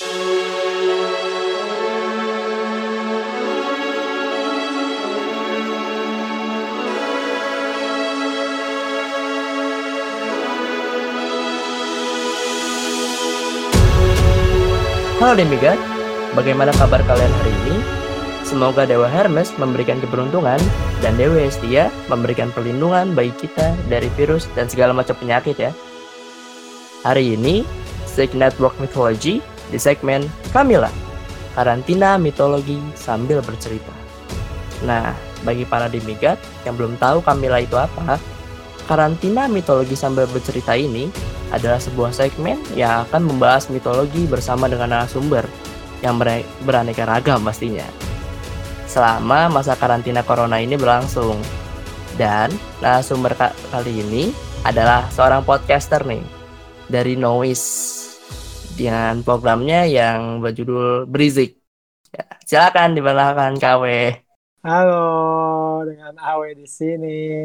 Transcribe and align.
Halo 0.00 0.08
Demigod, 15.36 15.76
bagaimana 16.32 16.72
kabar 16.80 17.04
kalian 17.04 17.28
hari 17.28 17.52
ini? 17.52 17.84
Semoga 18.48 18.88
Dewa 18.88 19.04
Hermes 19.04 19.52
memberikan 19.60 20.00
keberuntungan 20.00 20.56
dan 21.04 21.12
Dewa 21.20 21.44
Hestia 21.44 21.92
memberikan 22.08 22.48
perlindungan 22.56 23.12
bagi 23.12 23.36
kita 23.36 23.76
dari 23.92 24.08
virus 24.16 24.48
dan 24.56 24.64
segala 24.64 24.96
macam 24.96 25.12
penyakit 25.20 25.60
ya. 25.60 25.76
Hari 27.04 27.36
ini, 27.36 27.68
Sick 28.08 28.32
Network 28.32 28.80
Mythology 28.80 29.44
di 29.68 29.76
segmen 29.76 30.24
Kamila, 30.56 30.88
karantina 31.52 32.16
mitologi 32.16 32.80
sambil 32.96 33.44
bercerita. 33.44 33.92
Nah, 34.88 35.12
bagi 35.44 35.68
para 35.68 35.92
demigod 35.92 36.40
yang 36.64 36.80
belum 36.80 36.96
tahu 36.96 37.20
Kamila 37.20 37.60
itu 37.60 37.76
apa, 37.76 38.16
karantina 38.88 39.44
mitologi 39.44 39.92
sambil 39.92 40.24
bercerita 40.24 40.72
ini 40.72 41.12
adalah 41.52 41.76
sebuah 41.76 42.16
segmen 42.16 42.56
yang 42.72 43.04
akan 43.04 43.28
membahas 43.28 43.68
mitologi 43.68 44.24
bersama 44.24 44.70
dengan 44.70 44.96
narasumber 44.96 45.44
yang 46.00 46.16
beraneka 46.64 47.04
ragam 47.04 47.44
pastinya. 47.44 47.84
Selama 48.88 49.52
masa 49.52 49.76
karantina 49.76 50.24
corona 50.24 50.58
ini 50.58 50.74
berlangsung. 50.74 51.38
Dan 52.18 52.52
narasumber 52.84 53.32
kali 53.72 54.02
ini 54.02 54.34
adalah 54.66 55.08
seorang 55.08 55.40
podcaster 55.40 56.04
nih 56.04 56.20
dari 56.90 57.16
Noise 57.16 57.99
dengan 58.80 59.20
programnya 59.20 59.84
yang 59.84 60.40
berjudul 60.40 61.04
Brizik. 61.04 61.60
Ya, 62.08 62.24
silakan 62.48 62.96
diperkenalkan 62.96 63.60
KW. 63.60 63.84
Halo, 64.64 65.04
dengan 65.84 66.16
Awe 66.16 66.56
di 66.56 66.64
sini. 66.64 67.44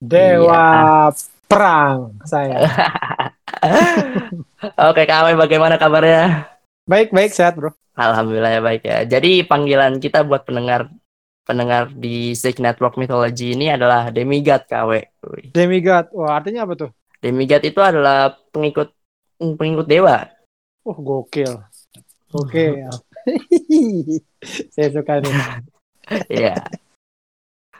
Dewa 0.00 1.12
iya. 1.12 1.20
perang 1.44 2.16
saya. 2.24 2.64
Oke, 4.88 5.04
Kak 5.04 5.36
bagaimana 5.36 5.76
kabarnya? 5.76 6.48
Baik, 6.88 7.12
baik, 7.12 7.36
sehat, 7.36 7.60
Bro. 7.60 7.76
Alhamdulillah 7.92 8.56
ya 8.56 8.60
baik 8.64 8.82
ya. 8.88 9.04
Jadi 9.04 9.44
panggilan 9.44 10.00
kita 10.00 10.24
buat 10.24 10.48
pendengar 10.48 10.88
pendengar 11.44 11.92
di 11.92 12.32
Sick 12.32 12.56
Network 12.56 12.96
Mythology 12.96 13.52
ini 13.52 13.68
adalah 13.68 14.08
demigod 14.08 14.64
KW. 14.64 15.04
Demigod. 15.52 16.08
Wah, 16.16 16.40
artinya 16.40 16.64
apa 16.64 16.72
tuh? 16.80 16.90
Demigod 17.20 17.60
itu 17.60 17.80
adalah 17.84 18.32
pengikut 18.48 18.88
pengikut 19.36 19.84
dewa. 19.84 20.39
Oh, 20.84 20.96
gokil. 20.96 21.60
Oke. 22.32 22.84
Saya 24.74 24.88
suka 24.92 25.20
nih. 25.20 25.34
Iya. 26.26 26.58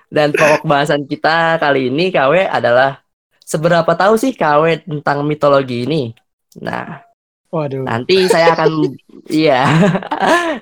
Dan 0.07 0.31
pokok 0.31 0.63
bahasan 0.63 1.03
kita 1.03 1.59
kali 1.59 1.91
ini 1.91 2.15
KW 2.15 2.47
adalah 2.47 3.03
seberapa 3.43 3.91
tahu 3.99 4.15
sih 4.15 4.31
KW 4.39 4.87
tentang 4.87 5.27
mitologi 5.27 5.83
ini? 5.83 6.15
Nah, 6.63 7.11
Waduh. 7.51 7.83
Nanti 7.83 8.31
saya 8.31 8.55
akan 8.55 8.95
iya. 9.43 9.67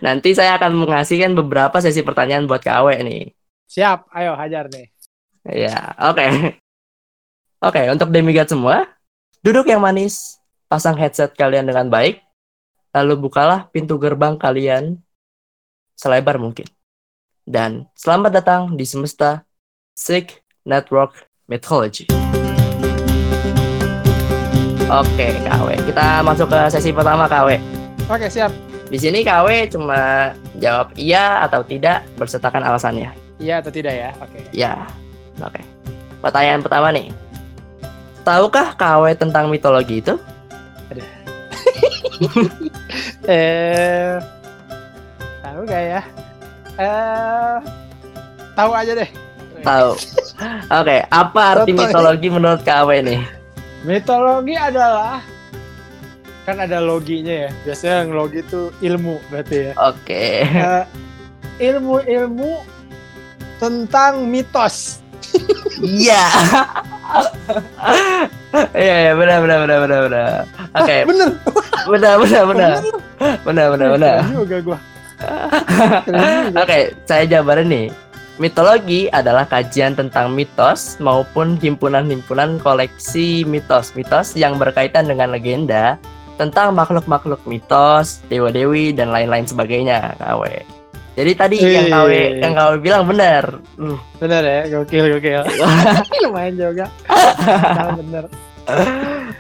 nanti 0.01 0.33
saya 0.33 0.57
akan 0.57 0.73
mengasihkan 0.89 1.37
beberapa 1.37 1.77
sesi 1.85 2.01
pertanyaan 2.01 2.49
buat 2.49 2.65
KW 2.65 3.05
nih. 3.05 3.37
Siap, 3.69 4.09
ayo 4.17 4.33
hajar 4.33 4.73
deh. 4.73 4.89
Iya, 5.45 5.93
oke. 6.01 6.17
Okay. 6.17 6.31
Oke, 7.59 7.85
okay, 7.85 7.87
untuk 7.93 8.09
demigod 8.09 8.49
semua, 8.49 8.89
duduk 9.45 9.69
yang 9.69 9.85
manis, 9.85 10.41
pasang 10.71 10.97
headset 10.97 11.37
kalian 11.37 11.69
dengan 11.69 11.93
baik, 11.93 12.25
lalu 12.93 13.29
bukalah 13.29 13.69
pintu 13.69 14.01
gerbang 14.01 14.41
kalian 14.41 15.01
selebar 15.99 16.41
mungkin. 16.41 16.67
Dan 17.49 17.89
selamat 17.97 18.31
datang 18.41 18.63
di 18.77 18.85
semesta 18.85 19.45
Sick 19.97 20.45
Network 20.69 21.29
Mythology. 21.49 22.05
Oke, 24.89 25.27
KW. 25.45 25.69
Kita 25.85 26.25
masuk 26.25 26.49
ke 26.49 26.61
sesi 26.73 26.93
pertama, 26.97 27.29
KW. 27.29 27.61
Oke, 28.09 28.29
siap. 28.33 28.53
Di 28.89 28.97
sini 28.97 29.21
KW 29.21 29.69
cuma 29.69 30.33
jawab 30.57 30.97
iya 30.97 31.45
atau 31.45 31.61
tidak 31.61 32.09
bersertakan 32.17 32.65
alasannya. 32.65 33.13
Iya 33.37 33.61
atau 33.61 33.69
tidak 33.69 33.93
ya? 33.93 34.11
Oke. 34.25 34.41
Iya. 34.57 34.73
Oke. 35.45 35.61
Pertanyaan 36.25 36.65
pertama 36.65 36.89
nih. 36.89 37.13
Tahukah 38.25 38.73
KW 38.81 39.13
tentang 39.13 39.53
mitologi 39.53 40.01
itu? 40.01 40.17
Eh 43.29 44.17
tahu 45.45 45.61
gak 45.69 45.83
ya? 45.83 46.03
Eh 46.79 47.57
tahu 48.59 48.71
aja 48.75 48.93
deh. 48.95 49.11
Tahu. 49.63 49.91
Oke, 49.95 50.71
okay. 50.71 51.01
apa 51.11 51.41
arti 51.59 51.75
mitologi 51.75 52.29
menurut 52.31 52.63
KW 52.63 53.03
nih? 53.03 53.21
Mitologi 53.83 54.55
adalah 54.55 55.23
kan 56.47 56.63
ada 56.63 56.81
loginya 56.81 57.47
ya. 57.47 57.51
Biasanya 57.67 57.97
yang 58.07 58.11
logi 58.17 58.41
itu 58.41 58.73
ilmu 58.81 59.21
berarti 59.29 59.57
ya. 59.69 59.73
Oke. 59.77 60.47
Okay. 60.47 60.63
Uh, 60.63 60.85
ilmu-ilmu 61.59 62.63
tentang 63.59 64.25
mitos. 64.31 65.03
Iya. 65.83 66.25
Iya 68.73 68.97
ya 69.11 69.13
benar 69.17 69.39
benar 69.45 69.59
benar 69.65 69.79
benar 69.85 70.01
benar. 70.09 70.31
Oke. 70.77 70.85
Okay. 70.85 71.01
Benar. 71.05 71.29
Benar 71.89 72.15
benar 72.21 72.43
benar. 72.49 72.73
Benar 73.45 73.67
benar 73.77 73.89
benar. 73.97 74.17
Juga 74.33 74.59
gua. 74.65 74.79
Oke, 76.63 76.79
saya 77.05 77.25
jabarin 77.27 77.69
nih. 77.69 77.87
Mitologi 78.39 79.11
adalah 79.11 79.51
kajian 79.51 79.99
tentang 79.99 80.31
mitos 80.31 80.95
maupun 81.03 81.59
himpunan-himpunan 81.59 82.63
koleksi 82.63 83.43
mitos-mitos 83.43 84.39
yang 84.39 84.55
berkaitan 84.63 85.11
dengan 85.11 85.35
legenda 85.35 85.99
tentang 86.39 86.71
makhluk-makhluk 86.79 87.43
mitos, 87.51 88.23
dewa-dewi 88.31 88.95
dan 88.95 89.11
lain-lain 89.11 89.43
sebagainya, 89.43 90.15
KW. 90.23 90.78
Jadi 91.19 91.33
tadi 91.35 91.57
Eee. 91.59 91.75
yang 91.75 91.87
KW 91.91 92.11
yang 92.39 92.55
KW 92.55 92.73
bilang 92.79 93.03
benar. 93.03 93.59
Hmm. 93.75 93.99
Benar 94.23 94.43
ya, 94.47 94.61
gokil 94.71 95.19
gokil. 95.19 95.43
Lumayan 96.23 96.55
juga. 96.55 96.87
benar. 97.99 98.25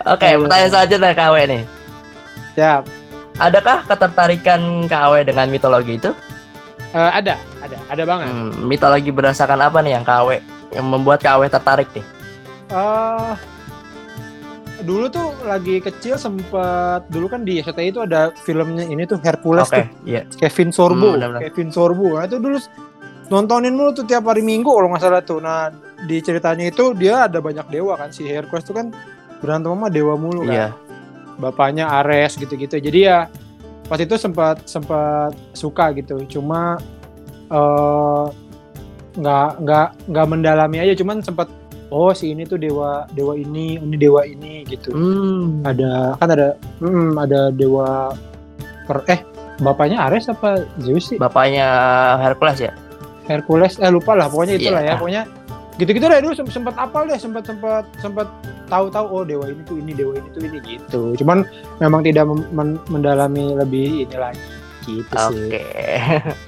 Oke, 0.08 0.26
okay, 0.26 0.32
pertanyaan 0.34 0.70
selanjutnya 0.74 1.12
KW 1.14 1.34
nih. 1.46 1.62
Siap. 2.58 2.82
Adakah 3.38 3.86
ketertarikan 3.86 4.90
KW 4.90 5.22
dengan 5.22 5.46
mitologi 5.46 6.02
itu? 6.02 6.10
Uh, 6.90 7.12
ada, 7.14 7.38
ada, 7.62 7.78
ada 7.86 8.02
banget. 8.02 8.26
Hmm, 8.26 8.50
mitologi 8.66 9.14
berdasarkan 9.14 9.62
apa 9.62 9.78
nih 9.78 9.94
yang 9.94 10.02
KW 10.02 10.42
yang 10.74 10.86
membuat 10.90 11.22
KW 11.22 11.46
tertarik 11.46 11.86
nih? 11.94 12.02
Uh, 12.74 13.38
dulu 14.84 15.10
tuh 15.10 15.34
lagi 15.42 15.82
kecil 15.82 16.14
sempet 16.14 17.06
dulu 17.10 17.26
kan 17.26 17.42
di 17.42 17.58
SCTI 17.58 17.90
itu 17.90 18.00
ada 18.04 18.30
filmnya 18.46 18.86
ini 18.86 19.02
tuh 19.08 19.18
Hercules 19.18 19.66
okay, 19.66 19.90
tuh. 19.90 20.06
Yeah. 20.06 20.24
Kevin 20.38 20.70
Sorbo, 20.70 21.14
hmm, 21.14 21.14
bener 21.18 21.28
-bener. 21.34 21.40
Kevin 21.50 21.68
Sorbo. 21.74 22.14
Nah 22.14 22.24
itu 22.26 22.38
dulu 22.38 22.58
nontonin 23.28 23.74
mulu 23.74 23.90
tuh 23.92 24.06
tiap 24.06 24.24
hari 24.30 24.40
Minggu 24.44 24.70
kalau 24.70 24.88
nggak 24.94 25.02
salah 25.02 25.22
tuh. 25.24 25.42
Nah 25.42 25.74
di 26.06 26.22
ceritanya 26.22 26.70
itu 26.70 26.94
dia 26.94 27.26
ada 27.26 27.42
banyak 27.42 27.66
dewa 27.70 27.98
kan 27.98 28.14
si 28.14 28.26
Hercules 28.28 28.62
tuh 28.62 28.76
kan 28.78 28.94
berantem 29.42 29.74
sama 29.74 29.90
dewa 29.90 30.14
mulu 30.14 30.46
kan. 30.46 30.54
Yeah. 30.54 30.72
Bapaknya 31.38 31.86
Ares 31.86 32.34
gitu-gitu. 32.34 32.78
Jadi 32.78 33.06
ya 33.06 33.30
pas 33.88 33.98
itu 33.98 34.14
sempat 34.20 34.68
sempat 34.68 35.32
suka 35.56 35.96
gitu 35.96 36.20
cuma 36.28 36.76
eh, 37.48 38.24
nggak 39.16 39.48
uh, 39.48 39.58
nggak 39.64 39.88
nggak 40.12 40.26
mendalami 40.28 40.76
aja 40.84 40.92
cuman 40.92 41.24
sempat 41.24 41.48
oh 41.88 42.12
si 42.12 42.32
ini 42.32 42.44
tuh 42.44 42.60
dewa 42.60 43.08
dewa 43.12 43.34
ini 43.36 43.80
ini 43.80 43.96
dewa 43.96 44.24
ini 44.24 44.64
gitu. 44.68 44.92
Hmm. 44.92 45.64
ada 45.64 46.16
kan 46.20 46.28
ada 46.32 46.48
hmm, 46.80 47.16
ada 47.16 47.48
dewa 47.52 48.12
per 48.88 49.04
eh 49.08 49.20
bapaknya 49.60 50.08
Ares 50.08 50.30
apa 50.30 50.64
Zeus 50.80 51.10
sih? 51.12 51.18
Bapaknya 51.18 51.66
Hercules 52.22 52.58
ya? 52.60 52.72
Hercules 53.28 53.76
eh 53.80 53.92
lupa 53.92 54.16
lah 54.16 54.32
pokoknya 54.32 54.56
itulah 54.56 54.80
yeah. 54.80 54.96
ya 54.96 55.00
pokoknya 55.00 55.22
gitu-gitu 55.78 56.10
deh 56.10 56.18
dulu 56.18 56.34
sempat 56.50 56.74
apal 56.74 57.06
deh 57.06 57.14
sempat 57.14 57.46
sempat 57.46 57.86
sempat 58.02 58.26
tahu-tahu 58.66 59.06
oh 59.14 59.22
dewa 59.22 59.46
ini 59.46 59.62
tuh 59.62 59.78
ini 59.78 59.92
dewa 59.94 60.18
ini 60.18 60.28
tuh 60.34 60.42
ini 60.42 60.58
gitu. 60.66 61.02
Cuman 61.22 61.46
memang 61.78 62.02
tidak 62.02 62.26
men 62.26 62.82
mendalami 62.90 63.54
lebih 63.54 64.04
ini 64.04 64.16
lagi 64.18 64.42
gitu 64.88 65.14
sih. 65.30 65.48
Oke. 65.54 65.62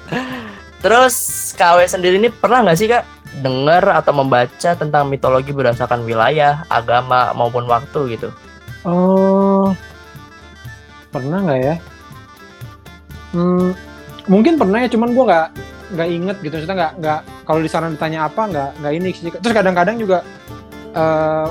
Terus 0.84 1.14
KW 1.54 1.84
sendiri 1.84 2.16
ini 2.16 2.32
pernah 2.32 2.64
nggak 2.64 2.78
sih 2.78 2.88
kak 2.88 3.04
dengar 3.38 3.87
atau 3.94 4.11
membaca 4.11 4.71
tentang 4.75 5.06
mitologi 5.06 5.55
berdasarkan 5.55 6.03
wilayah 6.03 6.67
agama 6.67 7.31
maupun 7.31 7.71
waktu 7.71 8.19
gitu. 8.19 8.35
Oh 8.82 9.71
pernah 11.11 11.38
nggak 11.43 11.61
ya? 11.62 11.75
Hmm, 13.31 13.71
mungkin 14.27 14.59
pernah 14.59 14.82
ya 14.82 14.88
cuman 14.91 15.15
gua 15.15 15.25
nggak 15.31 15.49
nggak 15.94 16.09
inget 16.11 16.37
gitu. 16.43 16.55
Maksudnya 16.59 16.77
nggak 16.77 16.93
nggak 16.99 17.21
kalau 17.47 17.61
di 17.62 17.71
sana 17.71 17.87
ditanya 17.91 18.27
apa 18.27 18.43
nggak 18.50 18.71
nggak 18.82 18.93
ini 18.94 19.09
terus 19.38 19.55
kadang-kadang 19.55 19.97
juga 19.99 20.19
uh, 20.94 21.47
eh, 21.47 21.49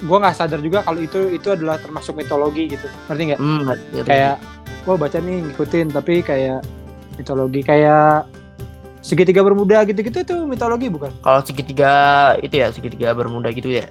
gue 0.00 0.16
nggak 0.16 0.32
sadar 0.32 0.60
juga 0.64 0.80
kalau 0.80 1.00
itu 1.04 1.36
itu 1.36 1.48
adalah 1.52 1.76
termasuk 1.76 2.16
mitologi 2.16 2.72
gitu. 2.72 2.88
Ngerti 3.08 3.22
nggak? 3.32 3.40
Hmm, 3.40 3.68
kayak 4.04 4.36
oh 4.88 4.96
baca 4.96 5.20
nih 5.20 5.36
ngikutin. 5.44 5.86
Tapi 5.92 6.24
kayak 6.24 6.60
mitologi 7.20 7.60
kayak 7.60 8.24
segitiga 9.00 9.40
bermuda 9.40 9.82
gitu-gitu 9.88 10.22
itu 10.22 10.36
mitologi 10.44 10.92
bukan? 10.92 11.12
Kalau 11.24 11.40
segitiga 11.44 11.92
itu 12.44 12.54
ya 12.60 12.68
segitiga 12.72 13.16
bermuda 13.16 13.48
gitu 13.52 13.72
ya. 13.72 13.88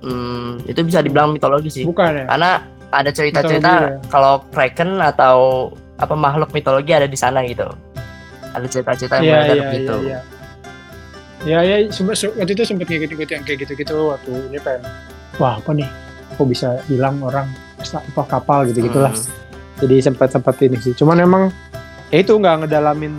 Hmm, 0.00 0.60
itu 0.64 0.80
bisa 0.84 1.04
dibilang 1.04 1.32
mitologi 1.32 1.68
sih. 1.72 1.84
Bukan 1.84 2.24
ya? 2.24 2.26
Karena 2.28 2.52
ada 2.90 3.10
cerita-cerita 3.12 3.70
ya? 3.70 3.90
kalau 4.08 4.44
kraken 4.52 5.00
atau 5.00 5.68
apa 6.00 6.14
makhluk 6.16 6.52
mitologi 6.52 6.92
ada 6.92 7.08
di 7.08 7.16
sana 7.16 7.44
gitu. 7.44 7.68
Ada 8.52 8.66
cerita-cerita 8.66 9.20
yang 9.20 9.24
yeah, 9.24 9.40
beredar 9.44 9.56
yeah, 9.56 9.72
gitu. 9.72 9.96
yeah, 10.04 10.22
yeah. 11.40 11.60
ya 11.64 11.80
ya 11.80 11.88
waktu 12.36 12.52
itu 12.52 12.64
sempat 12.68 12.84
ngikut-ngikut 12.84 13.28
yang 13.32 13.42
kayak 13.48 13.58
gitu-gitu 13.64 14.12
waktu 14.12 14.32
ini 14.52 14.58
pengen 14.60 14.84
wah 15.40 15.56
apa 15.56 15.70
nih? 15.72 15.88
Kok 16.36 16.46
bisa 16.48 16.80
hilang 16.88 17.20
orang 17.24 17.48
apa 17.80 18.22
kapal 18.28 18.68
gitu 18.68 18.84
gitulah 18.84 19.12
hmm. 19.12 19.80
jadi 19.80 19.96
sempat 20.04 20.28
sempat 20.32 20.60
ini 20.60 20.76
sih. 20.80 20.92
Cuman 20.92 21.16
emang 21.20 21.42
ya 22.12 22.20
itu 22.20 22.36
nggak 22.36 22.66
ngedalamin 22.66 23.16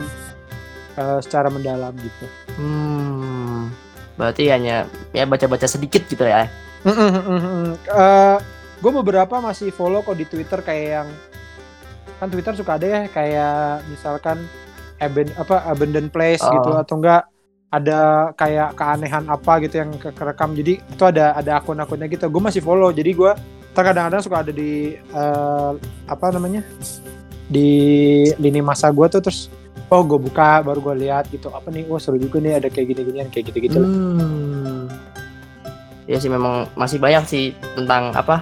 uh, 1.01 1.19
secara 1.19 1.49
mendalam 1.49 1.97
gitu. 1.97 2.25
Hmm 2.55 3.73
berarti 4.21 4.53
hanya 4.53 4.85
ya 5.17 5.25
baca-baca 5.25 5.65
sedikit 5.65 6.05
gitu 6.05 6.21
ya? 6.21 6.45
Mm 6.85 6.93
-mm, 6.93 7.09
mm 7.09 7.39
-mm. 7.41 7.65
uh, 7.89 8.37
gue 8.77 8.91
beberapa 9.01 9.41
masih 9.41 9.73
follow 9.73 10.05
kok 10.05 10.13
di 10.13 10.29
Twitter 10.29 10.61
kayak 10.61 10.87
yang 11.01 11.09
kan 12.21 12.29
Twitter 12.29 12.53
suka 12.53 12.77
ada 12.77 12.85
ya 12.85 13.01
kayak 13.09 13.81
misalkan 13.89 14.45
aben, 15.01 15.25
apa 15.33 15.65
abandoned 15.65 16.13
place 16.13 16.41
gitu, 16.41 16.53
oh. 16.53 16.57
gitu 16.61 16.71
atau 16.77 16.95
enggak 17.01 17.23
ada 17.71 18.29
kayak 18.37 18.77
keanehan 18.77 19.25
apa 19.25 19.53
gitu 19.65 19.75
yang 19.81 19.91
ke 19.97 20.13
kerekam. 20.13 20.53
Jadi 20.53 20.73
itu 20.85 21.03
ada 21.07 21.33
ada 21.33 21.57
akun-akunnya 21.57 22.05
gitu. 22.11 22.29
Gue 22.29 22.43
masih 22.43 22.61
follow. 22.61 22.93
Jadi 22.93 23.15
gue 23.15 23.31
terkadang-kadang 23.73 24.21
suka 24.21 24.43
ada 24.43 24.51
di 24.53 24.99
uh, 25.15 25.73
apa 26.05 26.25
namanya 26.35 26.61
di 27.47 27.69
lini 28.37 28.59
masa 28.59 28.91
gue 28.91 29.07
tuh 29.07 29.23
terus 29.23 29.47
oh 29.91 30.01
gue 30.07 30.19
buka 30.19 30.63
baru 30.63 30.79
gue 30.79 30.95
lihat 31.07 31.27
gitu 31.27 31.51
apa 31.51 31.67
nih 31.67 31.83
wah 31.91 31.99
oh, 31.99 32.01
seru 32.01 32.15
juga 32.15 32.39
nih 32.39 32.63
ada 32.63 32.67
kayak 32.71 32.95
gini-ginian 32.95 33.27
kayak 33.27 33.51
gitu-gitu 33.51 33.83
hmm. 33.83 34.87
ya 36.07 36.17
sih 36.17 36.31
memang 36.31 36.71
masih 36.79 36.97
banyak 36.97 37.23
sih 37.27 37.45
tentang 37.75 38.15
apa 38.15 38.39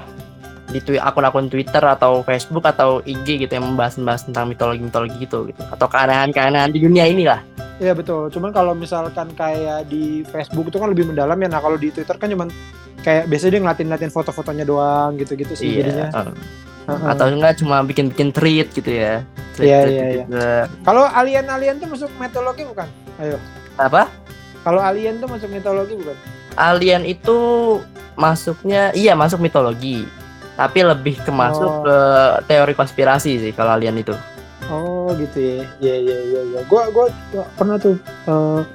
di 0.69 0.78
akun-akun 1.01 1.50
Twitter 1.50 1.81
atau 1.81 2.22
Facebook 2.22 2.62
atau 2.62 3.01
IG 3.01 3.42
gitu 3.42 3.51
yang 3.57 3.66
membahas-membahas 3.74 4.30
tentang 4.30 4.46
mitologi-mitologi 4.54 5.18
gitu 5.25 5.50
gitu 5.50 5.62
atau 5.66 5.90
keanehan-keanehan 5.90 6.69
di 6.69 6.80
dunia 6.86 7.10
ini 7.10 7.25
lah. 7.25 7.42
Iya 7.81 7.98
betul. 7.98 8.30
Cuman 8.30 8.54
kalau 8.54 8.78
misalkan 8.78 9.34
kayak 9.34 9.90
di 9.90 10.22
Facebook 10.30 10.69
itu 10.69 10.78
kan 10.78 10.94
lebih 10.94 11.10
mendalam 11.10 11.34
ya. 11.42 11.50
Nah 11.50 11.57
kalau 11.57 11.74
di 11.74 11.90
Twitter 11.90 12.13
kan 12.22 12.30
cuman 12.30 12.54
kayak 13.01 13.25
biasanya 13.25 13.51
dia 13.57 13.62
ngelatin-ngelatin 13.66 14.12
foto-fotonya 14.13 14.66
doang 14.68 15.18
gitu-gitu 15.18 15.57
sih 15.57 15.74
iya, 15.74 15.90
jadinya. 15.90 16.07
Uh. 16.13 16.30
Uh-uh. 16.90 17.12
Atau 17.18 17.25
enggak 17.34 17.57
cuma 17.57 17.81
bikin-bikin 17.81 18.30
tweet 18.30 18.69
gitu 18.69 18.92
ya. 18.94 19.25
Iya 19.60 19.80
iya 19.88 20.06
iya. 20.24 20.64
Kalau 20.88 21.04
alien-alien 21.06 21.78
tuh 21.78 21.88
masuk 21.92 22.12
mitologi 22.18 22.64
bukan? 22.64 22.88
Ayo. 23.20 23.38
Apa? 23.76 24.08
Kalau 24.64 24.80
alien 24.84 25.20
tuh 25.20 25.28
masuk 25.28 25.50
mitologi 25.52 25.94
bukan? 26.00 26.18
Alien 26.60 27.08
itu 27.08 27.38
masuknya 28.20 28.92
iya 28.92 29.16
masuk 29.16 29.40
mitologi 29.40 30.04
tapi 30.60 30.84
lebih 30.84 31.16
ke 31.24 31.32
masuk 31.32 31.72
oh. 31.72 31.82
ke 31.88 31.98
teori 32.52 32.76
konspirasi 32.76 33.40
sih 33.40 33.52
kalau 33.56 33.80
alien 33.80 33.96
itu 33.96 34.12
oh 34.68 35.08
gitu 35.16 35.40
ya 35.40 35.64
iya 35.80 35.96
iya 36.04 36.18
iya 36.28 36.42
ya. 36.52 36.62
gua 36.68 36.92
gua 36.92 37.08
pernah 37.56 37.80
tuh 37.80 37.96
uh, 38.28 38.68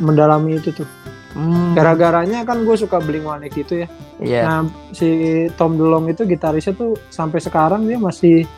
mendalami 0.00 0.56
itu 0.56 0.72
tuh 0.72 0.88
hmm. 1.36 1.76
gara-garanya 1.76 2.48
kan 2.48 2.64
gue 2.64 2.76
suka 2.80 2.96
beli 2.96 3.20
One 3.20 3.44
itu 3.44 3.84
ya 3.84 3.88
yeah. 4.24 4.44
nah 4.48 4.60
si 4.96 5.44
Tom 5.60 5.76
DeLonge 5.76 6.16
itu 6.16 6.24
gitarisnya 6.24 6.72
tuh 6.72 6.96
sampai 7.12 7.44
sekarang 7.44 7.84
dia 7.84 8.00
masih 8.00 8.48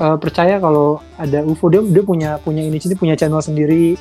uh, 0.00 0.16
percaya 0.16 0.60
kalau 0.60 1.00
ada 1.20 1.44
UFO 1.44 1.68
dia 1.68 1.82
dia 1.84 2.02
punya 2.04 2.30
punya 2.40 2.62
ini 2.64 2.78
sini 2.80 2.96
punya 2.96 3.14
channel 3.14 3.42
sendiri 3.42 3.96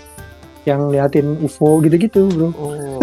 yang 0.66 0.90
liatin 0.90 1.40
UFO 1.46 1.82
gitu-gitu 1.84 2.30
bro 2.32 2.50
oh. 2.56 3.02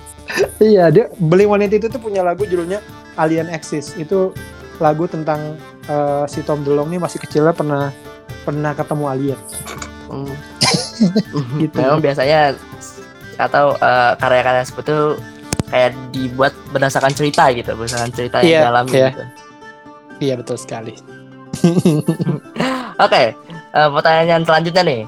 iya 0.62 0.88
dia 0.88 1.12
beli 1.16 1.44
One 1.44 1.68
itu 1.68 1.86
tuh 1.88 2.00
punya 2.00 2.24
lagu 2.24 2.48
judulnya 2.48 2.80
Alien 3.16 3.48
Exist 3.52 3.96
itu 3.96 4.32
lagu 4.80 5.08
tentang 5.08 5.56
uh, 5.88 6.24
si 6.28 6.44
Tom 6.44 6.60
DeLonge 6.60 6.96
ini 6.96 6.98
masih 7.00 7.18
kecilnya 7.20 7.56
pernah 7.56 7.88
pernah 8.44 8.72
ketemu 8.76 9.04
alien. 9.08 9.40
Hmm. 10.06 10.34
gitu. 11.62 11.76
Memang 11.80 12.00
biasanya 12.02 12.54
atau 13.36 13.76
uh, 13.76 14.16
karya-karya 14.16 14.64
seperti 14.64 14.90
itu 14.92 15.08
kayak 15.66 15.92
dibuat 16.14 16.52
berdasarkan 16.70 17.12
cerita 17.12 17.50
gitu, 17.52 17.74
berdasarkan 17.74 18.12
cerita 18.14 18.36
yang 18.40 18.52
yeah, 18.52 18.62
dalam 18.70 18.84
yeah. 18.92 19.10
gitu. 19.12 19.24
Iya 20.16 20.34
betul 20.40 20.56
sekali. 20.56 20.94
Oke, 23.04 23.12
okay, 23.12 23.26
uh, 23.74 23.90
pertanyaan 23.92 24.46
selanjutnya 24.46 24.82
nih. 24.86 25.02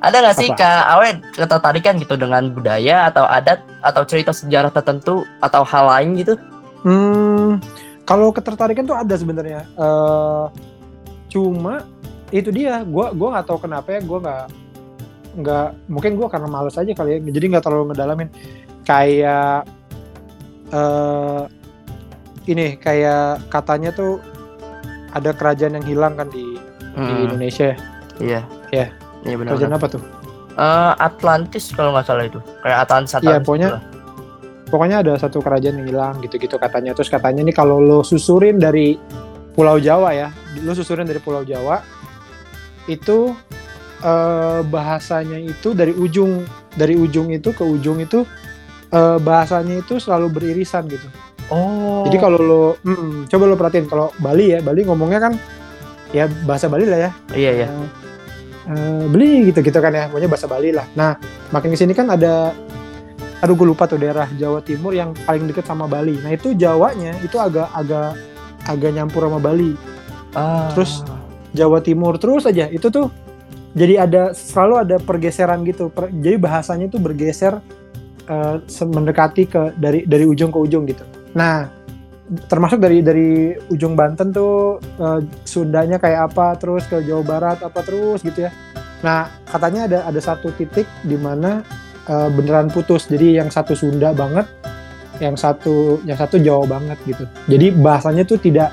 Ada 0.00 0.16
nggak 0.24 0.36
sih 0.40 0.48
Kak 0.56 0.84
Awet 0.96 1.16
ketertarikan 1.36 2.00
gitu 2.00 2.16
dengan 2.16 2.48
budaya 2.48 3.12
atau 3.12 3.28
adat 3.28 3.60
atau 3.84 4.02
cerita 4.08 4.32
sejarah 4.32 4.72
tertentu 4.72 5.28
atau 5.44 5.60
hal 5.60 5.84
lain 5.92 6.16
gitu? 6.16 6.40
Hmm, 6.80 7.60
kalau 8.08 8.32
ketertarikan 8.32 8.88
tuh 8.88 8.96
ada 8.96 9.12
sebenarnya. 9.12 9.68
Uh, 9.76 10.48
cuma 11.28 11.84
itu 12.32 12.48
dia, 12.48 12.80
gue 12.80 13.06
gua 13.12 13.28
nggak 13.36 13.46
tahu 13.46 13.68
kenapa 13.68 13.92
ya, 13.92 14.00
gue 14.00 14.18
nggak 14.24 14.44
nggak 15.30 15.68
mungkin 15.92 16.12
gue 16.16 16.26
karena 16.32 16.48
males 16.48 16.74
aja 16.80 16.92
kali 16.96 17.10
ya, 17.14 17.18
jadi 17.20 17.46
nggak 17.52 17.64
terlalu 17.68 17.92
ngedalamin. 17.92 18.28
Kayak 18.88 19.68
uh, 20.72 21.44
ini 22.48 22.80
kayak 22.80 23.52
katanya 23.52 23.92
tuh 23.92 24.16
ada 25.14 25.30
kerajaan 25.34 25.78
yang 25.80 25.86
hilang 25.86 26.14
kan 26.18 26.28
di, 26.30 26.58
hmm. 26.94 27.06
di 27.06 27.12
Indonesia. 27.26 27.74
Iya. 28.20 28.40
Ya. 28.70 28.86
Iya 29.26 29.34
benar. 29.36 29.56
Kerajaan 29.56 29.74
apa 29.76 29.86
tuh? 29.90 30.02
Uh, 30.58 30.92
Atlantis 30.98 31.72
kalau 31.72 31.94
nggak 31.94 32.06
salah 32.08 32.24
itu. 32.26 32.40
Kayak 32.64 32.78
Atlantis. 32.88 33.12
Iya 33.20 33.38
pokoknya. 33.40 33.68
Gitu 33.76 34.00
pokoknya 34.70 35.02
ada 35.02 35.12
satu 35.18 35.42
kerajaan 35.42 35.82
yang 35.82 35.88
hilang 35.90 36.14
gitu-gitu 36.22 36.56
katanya 36.56 36.94
terus 36.94 37.10
katanya 37.10 37.42
nih 37.42 37.52
kalau 37.52 37.82
lo 37.82 38.00
susurin 38.06 38.56
dari 38.62 38.96
Pulau 39.52 39.82
Jawa 39.82 40.14
ya 40.14 40.30
lo 40.62 40.72
susurin 40.72 41.04
dari 41.04 41.18
Pulau 41.18 41.42
Jawa 41.42 41.82
itu 42.86 43.34
eh, 44.00 44.60
bahasanya 44.62 45.42
itu 45.42 45.74
dari 45.74 45.90
ujung 45.92 46.46
dari 46.78 46.94
ujung 46.94 47.34
itu 47.34 47.50
ke 47.50 47.66
ujung 47.66 47.98
itu 47.98 48.22
eh, 48.94 49.18
bahasanya 49.18 49.82
itu 49.82 49.98
selalu 49.98 50.30
beririsan 50.30 50.86
gitu 50.86 51.10
oh 51.50 52.06
jadi 52.08 52.16
kalau 52.18 52.38
lo 52.38 52.64
mm, 52.82 53.28
coba 53.30 53.44
lo 53.46 53.54
perhatiin 53.58 53.86
kalau 53.86 54.08
Bali 54.18 54.54
ya 54.54 54.58
Bali 54.64 54.86
ngomongnya 54.86 55.20
kan 55.30 55.32
ya 56.10 56.26
bahasa 56.46 56.66
Bali 56.66 56.86
lah 56.86 56.98
ya 56.98 57.10
iya 57.36 57.50
iya 57.64 57.68
uh, 57.68 57.86
uh, 58.70 59.02
beli 59.10 59.50
gitu 59.50 59.62
gitu 59.62 59.78
kan 59.78 59.92
ya 59.92 60.08
pokoknya 60.10 60.30
bahasa 60.30 60.46
Bali 60.48 60.70
lah 60.72 60.86
nah 60.94 61.18
makin 61.50 61.74
ke 61.74 61.78
sini 61.78 61.92
kan 61.92 62.10
ada 62.10 62.54
aduh 63.40 63.56
gue 63.56 63.68
lupa 63.72 63.88
tuh 63.88 63.96
daerah 63.96 64.28
Jawa 64.36 64.60
Timur 64.60 64.92
yang 64.92 65.16
paling 65.24 65.48
deket 65.48 65.64
sama 65.64 65.88
Bali. 65.88 66.20
Nah 66.20 66.36
itu 66.36 66.52
Jawanya 66.52 67.16
itu 67.24 67.40
agak 67.40 67.72
agak 67.72 68.12
agak 68.68 68.90
nyampur 68.92 69.24
sama 69.24 69.40
Bali. 69.40 69.72
Ah. 70.36 70.68
Terus 70.76 71.00
Jawa 71.56 71.80
Timur 71.80 72.20
terus 72.20 72.44
aja 72.44 72.68
itu 72.68 72.92
tuh 72.92 73.08
jadi 73.72 74.04
ada 74.04 74.36
selalu 74.36 74.74
ada 74.84 74.96
pergeseran 75.00 75.64
gitu. 75.64 75.88
Per, 75.88 76.12
jadi 76.12 76.36
bahasanya 76.36 76.92
tuh 76.92 77.00
bergeser 77.00 77.64
uh, 78.28 78.56
mendekati 78.84 79.48
ke 79.48 79.72
dari 79.80 80.04
dari 80.04 80.28
ujung 80.28 80.52
ke 80.52 80.58
ujung 80.60 80.84
gitu. 80.84 81.02
Nah 81.34 81.68
termasuk 82.46 82.78
dari 82.78 83.02
dari 83.02 83.58
ujung 83.74 83.98
Banten 83.98 84.30
tuh 84.30 84.78
uh, 85.02 85.20
Sundanya 85.42 85.98
kayak 85.98 86.30
apa 86.30 86.54
terus 86.54 86.86
ke 86.86 87.02
Jawa 87.02 87.22
Barat 87.26 87.58
apa 87.66 87.82
terus 87.82 88.22
gitu 88.22 88.46
ya. 88.46 88.50
Nah 89.02 89.26
katanya 89.50 89.90
ada 89.90 89.98
ada 90.06 90.20
satu 90.22 90.54
titik 90.54 90.86
di 91.02 91.18
mana 91.18 91.66
uh, 92.06 92.28
beneran 92.30 92.70
putus. 92.70 93.10
Jadi 93.10 93.34
yang 93.38 93.50
satu 93.50 93.74
Sunda 93.74 94.14
banget, 94.14 94.46
yang 95.18 95.34
satu 95.34 95.98
yang 96.06 96.18
satu 96.18 96.38
Jawa 96.38 96.70
banget 96.70 96.98
gitu. 97.06 97.24
Jadi 97.50 97.66
bahasanya 97.74 98.22
tuh 98.22 98.38
tidak 98.38 98.70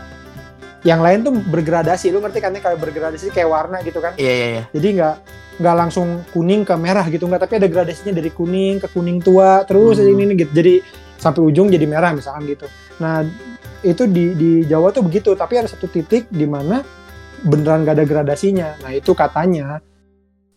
yang 0.86 1.02
lain 1.02 1.26
tuh 1.26 1.34
bergradasi. 1.34 2.14
Lu 2.14 2.22
ngerti 2.22 2.40
kan 2.40 2.54
kayak 2.54 2.78
bergradasi 2.78 3.34
kayak 3.34 3.50
warna 3.50 3.82
gitu 3.82 3.98
kan? 3.98 4.14
Iya 4.22 4.34
iya 4.34 4.48
iya. 4.54 4.64
Jadi 4.70 4.88
nggak 5.02 5.16
nggak 5.58 5.76
langsung 5.76 6.22
kuning 6.30 6.62
ke 6.62 6.78
merah 6.78 7.10
gitu 7.10 7.26
nggak, 7.26 7.50
tapi 7.50 7.58
ada 7.58 7.66
gradasinya 7.66 8.14
dari 8.14 8.30
kuning 8.30 8.78
ke 8.78 8.88
kuning 8.94 9.18
tua 9.18 9.66
terus 9.66 9.98
hmm. 9.98 10.14
ini, 10.14 10.24
ini 10.30 10.34
gitu. 10.38 10.52
Jadi 10.54 10.76
sampai 11.18 11.42
ujung 11.44 11.68
jadi 11.70 11.86
merah 11.90 12.14
misalkan 12.14 12.46
gitu. 12.48 12.66
Nah 13.02 13.26
itu 13.86 14.10
di 14.10 14.34
di 14.34 14.52
Jawa 14.66 14.90
tuh 14.90 15.06
begitu, 15.06 15.38
tapi 15.38 15.62
ada 15.62 15.70
satu 15.70 15.86
titik 15.86 16.30
di 16.30 16.46
mana 16.50 16.82
beneran 17.46 17.86
gak 17.86 18.02
ada 18.02 18.06
gradasinya. 18.06 18.78
Nah 18.82 18.92
itu 18.94 19.14
katanya 19.14 19.82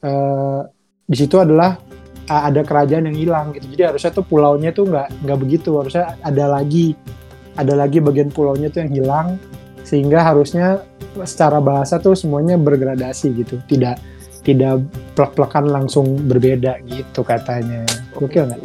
uh, 0.05 0.65
di 1.05 1.17
situ 1.19 1.37
adalah 1.37 1.77
ada 2.31 2.63
kerajaan 2.63 3.11
yang 3.11 3.19
hilang 3.19 3.47
gitu 3.51 3.67
jadi 3.75 3.91
harusnya 3.91 4.15
tuh 4.15 4.23
pulaunya 4.23 4.71
tuh 4.71 4.87
nggak 4.87 5.27
nggak 5.27 5.39
begitu 5.43 5.75
harusnya 5.83 6.15
ada 6.23 6.47
lagi 6.47 6.95
ada 7.59 7.75
lagi 7.75 7.99
bagian 7.99 8.31
pulaunya 8.31 8.71
tuh 8.71 8.87
yang 8.87 8.93
hilang 8.95 9.29
sehingga 9.83 10.23
harusnya 10.23 10.87
secara 11.27 11.59
bahasa 11.59 11.99
tuh 11.99 12.15
semuanya 12.15 12.55
bergradasi 12.55 13.35
gitu 13.35 13.59
tidak 13.67 13.99
tidak 14.41 14.85
plek-plekan 15.15 15.69
langsung 15.69 16.17
berbeda 16.25 16.81
gitu 16.89 17.21
katanya. 17.21 17.85
Oke 18.17 18.41
nggak? 18.41 18.61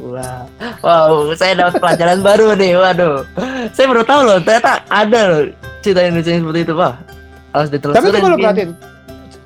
Wow, 0.79 1.35
saya 1.35 1.55
dapat 1.55 1.79
pelajaran 1.83 2.19
baru 2.27 2.55
nih. 2.55 2.79
Waduh, 2.79 3.27
saya 3.75 3.85
baru 3.91 4.03
tahu 4.07 4.21
loh 4.23 4.39
ternyata 4.39 4.83
ada 4.87 5.19
loh 5.27 5.43
cerita 5.83 6.01
Indonesia 6.01 6.33
seperti 6.33 6.61
itu, 6.65 6.73
Pak. 6.73 6.93
harus 7.55 7.69
ditelusurin 7.71 8.03
tapi 8.03 8.19
coba 8.19 8.27
lo 8.27 8.37
perhatiin 8.37 8.71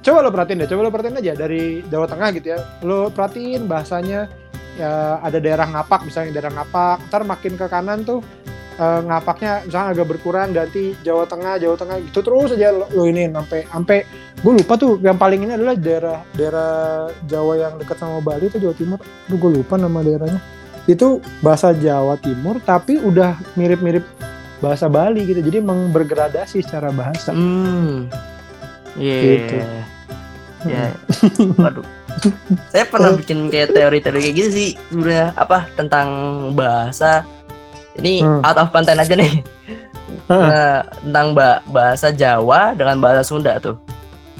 coba 0.01 0.17
lo 0.25 0.29
perhatiin 0.33 0.57
deh 0.57 0.67
coba 0.67 0.81
lo 0.81 0.89
perhatiin 0.89 1.15
aja 1.21 1.33
dari 1.37 1.63
Jawa 1.85 2.07
Tengah 2.09 2.29
gitu 2.33 2.47
ya 2.57 2.59
lo 2.81 3.13
perhatiin 3.13 3.61
bahasanya 3.69 4.25
ya 4.79 5.21
ada 5.21 5.37
daerah 5.37 5.67
ngapak 5.69 6.09
misalnya 6.09 6.41
daerah 6.41 6.53
ngapak 6.57 6.97
ntar 7.11 7.21
makin 7.21 7.53
ke 7.53 7.65
kanan 7.69 8.01
tuh 8.01 8.25
uh, 8.79 9.01
ngapaknya 9.05 9.67
misalnya 9.67 9.87
agak 9.93 10.07
berkurang 10.07 10.49
ganti 10.55 10.95
Jawa 11.03 11.27
Tengah 11.27 11.59
Jawa 11.59 11.75
Tengah 11.75 11.97
gitu 12.07 12.19
terus 12.23 12.55
aja 12.55 12.71
lo, 12.71 12.87
lo 12.89 13.03
ini 13.05 13.27
sampai 13.29 13.67
sampai 13.67 13.97
gue 14.39 14.53
lupa 14.55 14.73
tuh 14.79 14.95
yang 15.03 15.19
paling 15.19 15.43
ini 15.43 15.53
adalah 15.59 15.75
daerah 15.75 16.17
daerah 16.31 16.71
Jawa 17.27 17.53
yang 17.59 17.73
dekat 17.75 17.99
sama 17.99 18.23
Bali 18.23 18.47
itu 18.47 18.57
Jawa 18.57 18.75
Timur. 18.75 18.99
Tuh 19.03 19.37
gue 19.37 19.51
lupa 19.59 19.75
nama 19.75 19.99
daerahnya. 19.99 20.39
Itu 20.87 21.19
bahasa 21.43 21.75
Jawa 21.75 22.15
Timur 22.23 22.63
tapi 22.63 22.97
udah 22.97 23.35
mirip-mirip 23.59 24.07
bahasa 24.63 24.87
Bali 24.87 25.27
gitu. 25.27 25.43
Jadi 25.43 25.59
emang 25.59 25.91
bergradasi 25.91 26.63
secara 26.63 26.95
bahasa. 26.95 27.35
Hmm. 27.35 28.07
Yeah. 28.95 29.23
gitu. 29.27 29.55
Ya. 29.59 29.67
Yeah. 30.67 30.91
waduh. 31.61 31.87
Saya 32.71 32.83
pernah 32.87 33.15
bikin 33.15 33.47
kayak 33.47 33.71
teori-teori 33.71 34.19
kayak 34.23 34.35
gitu 34.39 34.49
sih 34.51 34.69
sebenarnya. 34.91 35.35
Apa? 35.35 35.67
Tentang 35.75 36.07
bahasa 36.55 37.27
ini 37.99 38.23
hmm. 38.23 38.41
out 38.43 38.57
of 38.57 38.71
content 38.71 38.99
aja 38.99 39.13
nih 39.13 39.43
nah, 40.31 40.83
tentang 41.03 41.35
bahasa 41.69 42.09
Jawa 42.09 42.73
dengan 42.73 42.97
bahasa 43.03 43.21
Sunda 43.21 43.59
tuh 43.59 43.77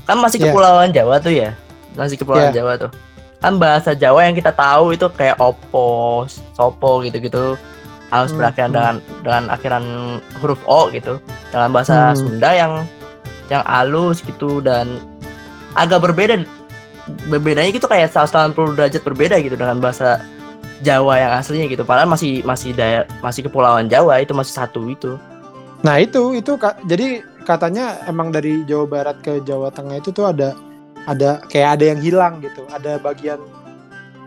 kan 0.10 0.18
masih 0.18 0.42
iya. 0.42 0.50
kepulauan 0.50 0.89
yeah. 0.89 0.98
Jawa 1.04 1.16
tuh 1.22 1.34
ya 1.34 1.50
masih 1.94 2.18
kepulauan 2.18 2.50
yeah. 2.50 2.58
Jawa 2.63 2.74
tuh 2.80 2.92
kan 3.39 3.56
bahasa 3.56 3.96
Jawa 3.96 4.28
yang 4.28 4.36
kita 4.36 4.51
tahu 4.51 4.92
itu 4.96 5.08
kayak 5.16 5.39
opo, 5.39 6.28
sopo 6.56 7.00
gitu-gitu 7.08 7.56
harus 8.12 8.32
hmm. 8.34 8.38
berakhiran 8.42 8.70
hmm. 8.70 8.78
dengan 8.78 8.96
dengan 9.24 9.44
akhiran 9.54 9.86
huruf 10.44 10.60
o 10.68 10.92
gitu. 10.92 11.24
Dalam 11.56 11.72
bahasa 11.72 12.12
hmm. 12.12 12.18
Sunda 12.20 12.50
yang 12.51 12.74
yang 13.50 13.63
halus 13.66 14.22
gitu 14.22 14.62
dan 14.62 15.01
agak 15.74 16.04
berbeda 16.04 16.44
berbedanya 17.25 17.74
gitu 17.74 17.89
kayak 17.89 18.13
180 18.13 18.78
derajat 18.78 19.01
berbeda 19.01 19.42
gitu 19.42 19.58
dengan 19.58 19.82
bahasa 19.82 20.22
Jawa 20.82 21.14
yang 21.20 21.32
aslinya 21.36 21.68
gitu. 21.68 21.84
Padahal 21.84 22.08
masih 22.08 22.42
masih 22.48 22.72
daya, 22.72 23.04
masih 23.20 23.46
kepulauan 23.48 23.92
Jawa 23.92 24.20
itu 24.24 24.32
masih 24.32 24.54
satu 24.56 24.88
itu. 24.88 25.20
Nah 25.84 26.00
itu 26.00 26.36
itu 26.36 26.60
jadi 26.88 27.24
katanya 27.48 28.04
emang 28.08 28.32
dari 28.32 28.64
Jawa 28.68 28.86
Barat 28.88 29.18
ke 29.24 29.40
Jawa 29.44 29.72
Tengah 29.72 30.00
itu 30.00 30.12
tuh 30.12 30.28
ada 30.28 30.56
ada 31.08 31.40
kayak 31.48 31.80
ada 31.80 31.84
yang 31.96 32.00
hilang 32.00 32.34
gitu. 32.44 32.64
Ada 32.72 33.00
bagian 33.00 33.40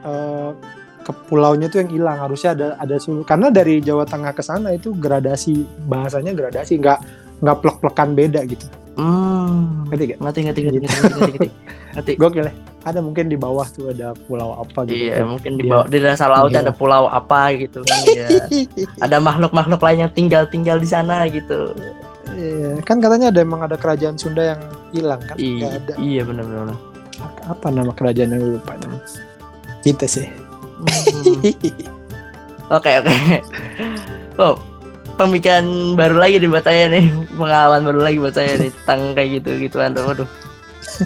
uh, 0.05 0.57
ke 1.03 1.13
pulaunya 1.29 1.69
tuh 1.69 1.85
yang 1.85 1.91
hilang. 1.93 2.19
Harusnya 2.21 2.57
ada 2.57 2.69
ada. 2.81 2.97
Karena 3.29 3.49
dari 3.53 3.81
Jawa 3.81 4.09
Tengah 4.09 4.33
ke 4.33 4.43
sana 4.45 4.73
itu 4.73 4.93
gradasi 4.97 5.65
bahasanya 5.89 6.33
gradasi 6.33 6.81
nggak 6.81 7.22
nggak 7.43 7.57
plek-plekan 7.61 8.09
beda 8.15 8.41
gitu. 8.47 8.67
Hmm. 8.93 9.89
Ngerti 9.89 10.05
gak? 10.15 10.19
Ngerti, 10.21 10.41
ngerti, 10.47 10.61
ngerti, 10.69 10.79
ngerti, 10.79 10.97
ngerti, 11.03 11.33
ngerti. 11.33 11.49
ngerti. 11.97 12.13
Gokil 12.21 12.45
ya. 12.49 12.55
Ada 12.83 12.99
mungkin 12.99 13.31
di 13.31 13.39
bawah 13.39 13.67
tuh 13.71 13.95
ada 13.95 14.11
pulau 14.27 14.59
apa 14.59 14.83
gitu. 14.91 15.07
Iya, 15.07 15.23
mungkin 15.23 15.55
di 15.55 15.65
bawah 15.71 15.87
di 15.87 15.99
dasar 16.03 16.29
laut 16.35 16.51
iya. 16.51 16.67
ada 16.67 16.73
pulau 16.75 17.07
apa 17.07 17.55
gitu 17.55 17.81
kan 17.87 17.99
ya. 18.11 18.29
ada 19.07 19.17
makhluk-makhluk 19.23 19.81
lain 19.81 19.99
yang 20.09 20.13
tinggal-tinggal 20.13 20.77
di 20.83 20.89
sana 20.91 21.25
gitu. 21.31 21.73
Iya, 22.33 22.81
kan 22.83 22.99
katanya 22.99 23.31
ada 23.31 23.41
emang 23.45 23.63
ada 23.63 23.77
kerajaan 23.79 24.19
Sunda 24.19 24.57
yang 24.57 24.61
hilang 24.91 25.21
kan? 25.25 25.37
Iya, 25.39 25.79
ada. 25.79 25.93
iya 26.03 26.23
benar-benar. 26.27 26.77
Apa 27.47 27.71
nama 27.71 27.93
kerajaan 27.95 28.35
yang 28.35 28.59
lupa 28.59 28.75
namanya? 28.83 29.05
Kita 29.83 30.07
sih. 30.11 30.27
Hmm. 30.83 31.91
Oke, 32.73 32.89
oke. 32.89 33.13
Oh, 34.41 34.57
pemikiran 35.29 35.65
baru 35.95 36.17
lagi 36.19 36.37
nih 36.43 36.51
buat 36.51 36.65
saya 36.67 36.85
nih. 36.91 37.05
Pengalaman 37.35 37.83
baru 37.87 38.01
lagi 38.03 38.19
buat 38.19 38.35
saya 38.35 38.53
nih 38.59 38.71
tentang 38.73 39.01
kayak 39.15 39.29
gitu 39.41 39.51
gituan 39.69 39.95
tuh. 39.95 40.05
Waduh. 40.07 40.29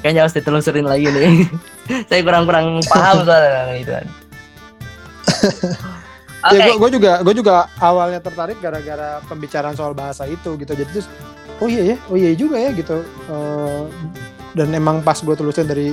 Kayaknya 0.01 0.21
harus 0.27 0.35
ditelusurin 0.35 0.87
lagi 0.89 1.07
nih. 1.07 1.47
Saya 2.11 2.21
kurang-kurang 2.27 2.83
paham 2.91 3.23
soalnya 3.23 3.79
gitu 3.79 3.93
kan 3.95 4.07
okay. 6.45 6.73
ya 6.73 6.75
gue 6.79 6.91
juga 6.99 7.13
gue 7.23 7.35
juga 7.35 7.55
awalnya 7.81 8.21
tertarik 8.23 8.59
gara-gara 8.63 9.21
pembicaraan 9.27 9.75
soal 9.75 9.93
bahasa 9.97 10.25
itu 10.29 10.55
gitu. 10.59 10.73
Jadi 10.73 10.91
terus 10.93 11.09
oh 11.59 11.69
iya 11.69 11.95
ya 11.95 11.97
oh 12.11 12.17
iya 12.17 12.31
juga 12.37 12.57
ya 12.61 12.71
gitu. 12.75 13.03
Uh, 13.27 13.89
dan 14.57 14.73
emang 14.73 15.03
pas 15.05 15.19
gue 15.19 15.35
telusurin 15.37 15.69
dari 15.69 15.93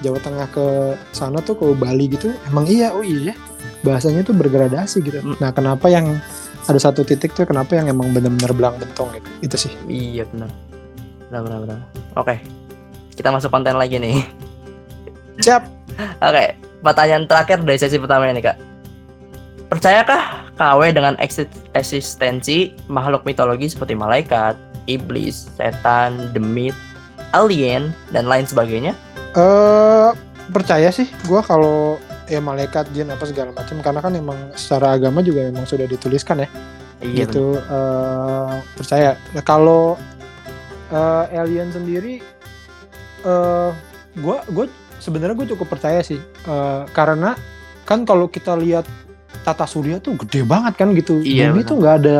Jawa 0.00 0.18
Tengah 0.18 0.48
ke 0.48 0.66
sana 1.12 1.44
tuh 1.44 1.60
ke 1.60 1.66
Bali 1.76 2.08
gitu 2.08 2.32
emang 2.48 2.64
iya 2.64 2.90
oh 2.90 3.04
iya 3.04 3.32
ya 3.32 3.34
bahasanya 3.80 4.24
tuh 4.24 4.36
bergradasi 4.36 5.00
gitu. 5.04 5.20
Hmm. 5.20 5.36
nah 5.38 5.52
kenapa 5.52 5.88
yang 5.88 6.18
ada 6.68 6.80
satu 6.80 7.06
titik 7.06 7.32
tuh 7.32 7.48
kenapa 7.48 7.76
yang 7.78 7.88
emang 7.88 8.12
benar-benar 8.12 8.52
belang 8.52 8.74
bentong 8.76 9.14
gitu. 9.16 9.28
Itu 9.40 9.56
sih. 9.56 9.72
Iya 9.88 10.28
benar 10.28 10.50
benar 11.30 11.40
benar, 11.46 11.58
benar. 11.62 11.78
oke. 12.18 12.34
Kita 13.14 13.30
masuk 13.30 13.54
konten 13.54 13.78
lagi 13.78 14.00
nih. 14.00 14.24
Siap. 15.44 15.62
Oke. 16.26 16.56
Pertanyaan 16.80 17.28
terakhir 17.28 17.60
dari 17.60 17.76
sesi 17.76 18.00
pertama 18.00 18.24
ini 18.24 18.40
kak. 18.40 18.56
Percayakah 19.68 20.56
KW 20.56 20.80
dengan 20.96 21.14
eksistensi 21.76 22.72
makhluk 22.88 23.28
mitologi 23.28 23.68
seperti 23.68 23.92
malaikat 23.92 24.56
iblis 24.88 25.52
setan 25.60 26.32
demit 26.32 26.72
alien 27.36 27.92
dan 28.08 28.24
lain 28.24 28.48
sebagainya? 28.48 28.96
Eh 29.36 29.40
uh, 29.40 30.10
percaya 30.48 30.88
sih 30.88 31.06
gue 31.28 31.40
kalau 31.44 32.00
ya 32.30 32.38
malaikat 32.38 32.86
jin 32.94 33.10
apa 33.10 33.26
segala 33.26 33.50
macam. 33.50 33.82
Karena 33.82 34.00
kan 34.00 34.12
emang 34.14 34.38
secara 34.54 34.94
agama 34.94 35.20
juga 35.20 35.42
memang 35.50 35.66
sudah 35.66 35.90
dituliskan 35.90 36.46
ya. 36.46 36.48
Iya, 37.00 37.26
gitu 37.26 37.56
uh, 37.56 38.60
percaya. 38.76 39.16
Nah, 39.32 39.42
kalau 39.42 39.98
uh, 40.92 41.24
alien 41.34 41.72
sendiri 41.72 42.20
uh, 43.24 43.72
gue 44.14 44.36
gue 44.52 44.66
sebenarnya 45.00 45.34
gue 45.34 45.48
cukup 45.56 45.66
percaya 45.74 46.04
sih. 46.04 46.20
Uh, 46.46 46.86
karena 46.94 47.34
kan 47.88 48.06
kalau 48.06 48.30
kita 48.30 48.54
lihat 48.54 48.86
tata 49.42 49.64
surya 49.64 49.98
tuh 49.98 50.14
gede 50.20 50.44
banget 50.44 50.76
kan 50.76 50.92
gitu. 50.92 51.24
Iya, 51.24 51.50
bumi 51.50 51.64
tuh 51.64 51.80
nggak 51.80 51.96
ada 52.04 52.18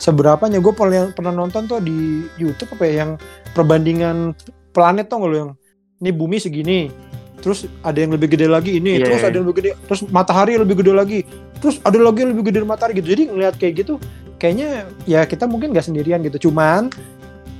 seberapanya. 0.00 0.58
Gue 0.58 0.72
pernah 0.72 1.12
pernah 1.12 1.30
nonton 1.30 1.68
tuh 1.68 1.78
di 1.84 2.24
YouTube 2.40 2.74
apa 2.80 2.84
ya 2.88 2.94
yang 3.04 3.10
perbandingan 3.52 4.34
planet 4.74 5.06
tuh 5.06 5.22
lo 5.22 5.36
yang 5.36 5.52
ini 6.02 6.10
bumi 6.10 6.36
segini 6.42 6.90
terus 7.44 7.68
ada 7.84 8.00
yang 8.00 8.16
lebih 8.16 8.32
gede 8.32 8.48
lagi 8.48 8.80
ini. 8.80 8.96
Yeah. 8.96 9.12
terus 9.12 9.20
iya. 9.20 9.28
ada 9.28 9.36
yang 9.36 9.44
lebih 9.44 9.56
gede 9.60 9.70
terus 9.84 10.00
matahari 10.08 10.56
lebih 10.56 10.80
gede 10.80 10.92
lagi. 10.96 11.20
Terus 11.60 11.76
ada 11.84 12.00
lagi 12.00 12.24
yang 12.24 12.32
lebih 12.32 12.44
gede 12.48 12.64
dari 12.64 12.68
matahari 12.72 12.92
gitu. 12.96 13.08
Jadi 13.12 13.22
ngelihat 13.28 13.54
kayak 13.60 13.74
gitu 13.84 14.00
kayaknya 14.40 14.88
ya 15.04 15.28
kita 15.28 15.44
mungkin 15.44 15.76
nggak 15.76 15.84
sendirian 15.84 16.24
gitu. 16.24 16.48
Cuman 16.48 16.88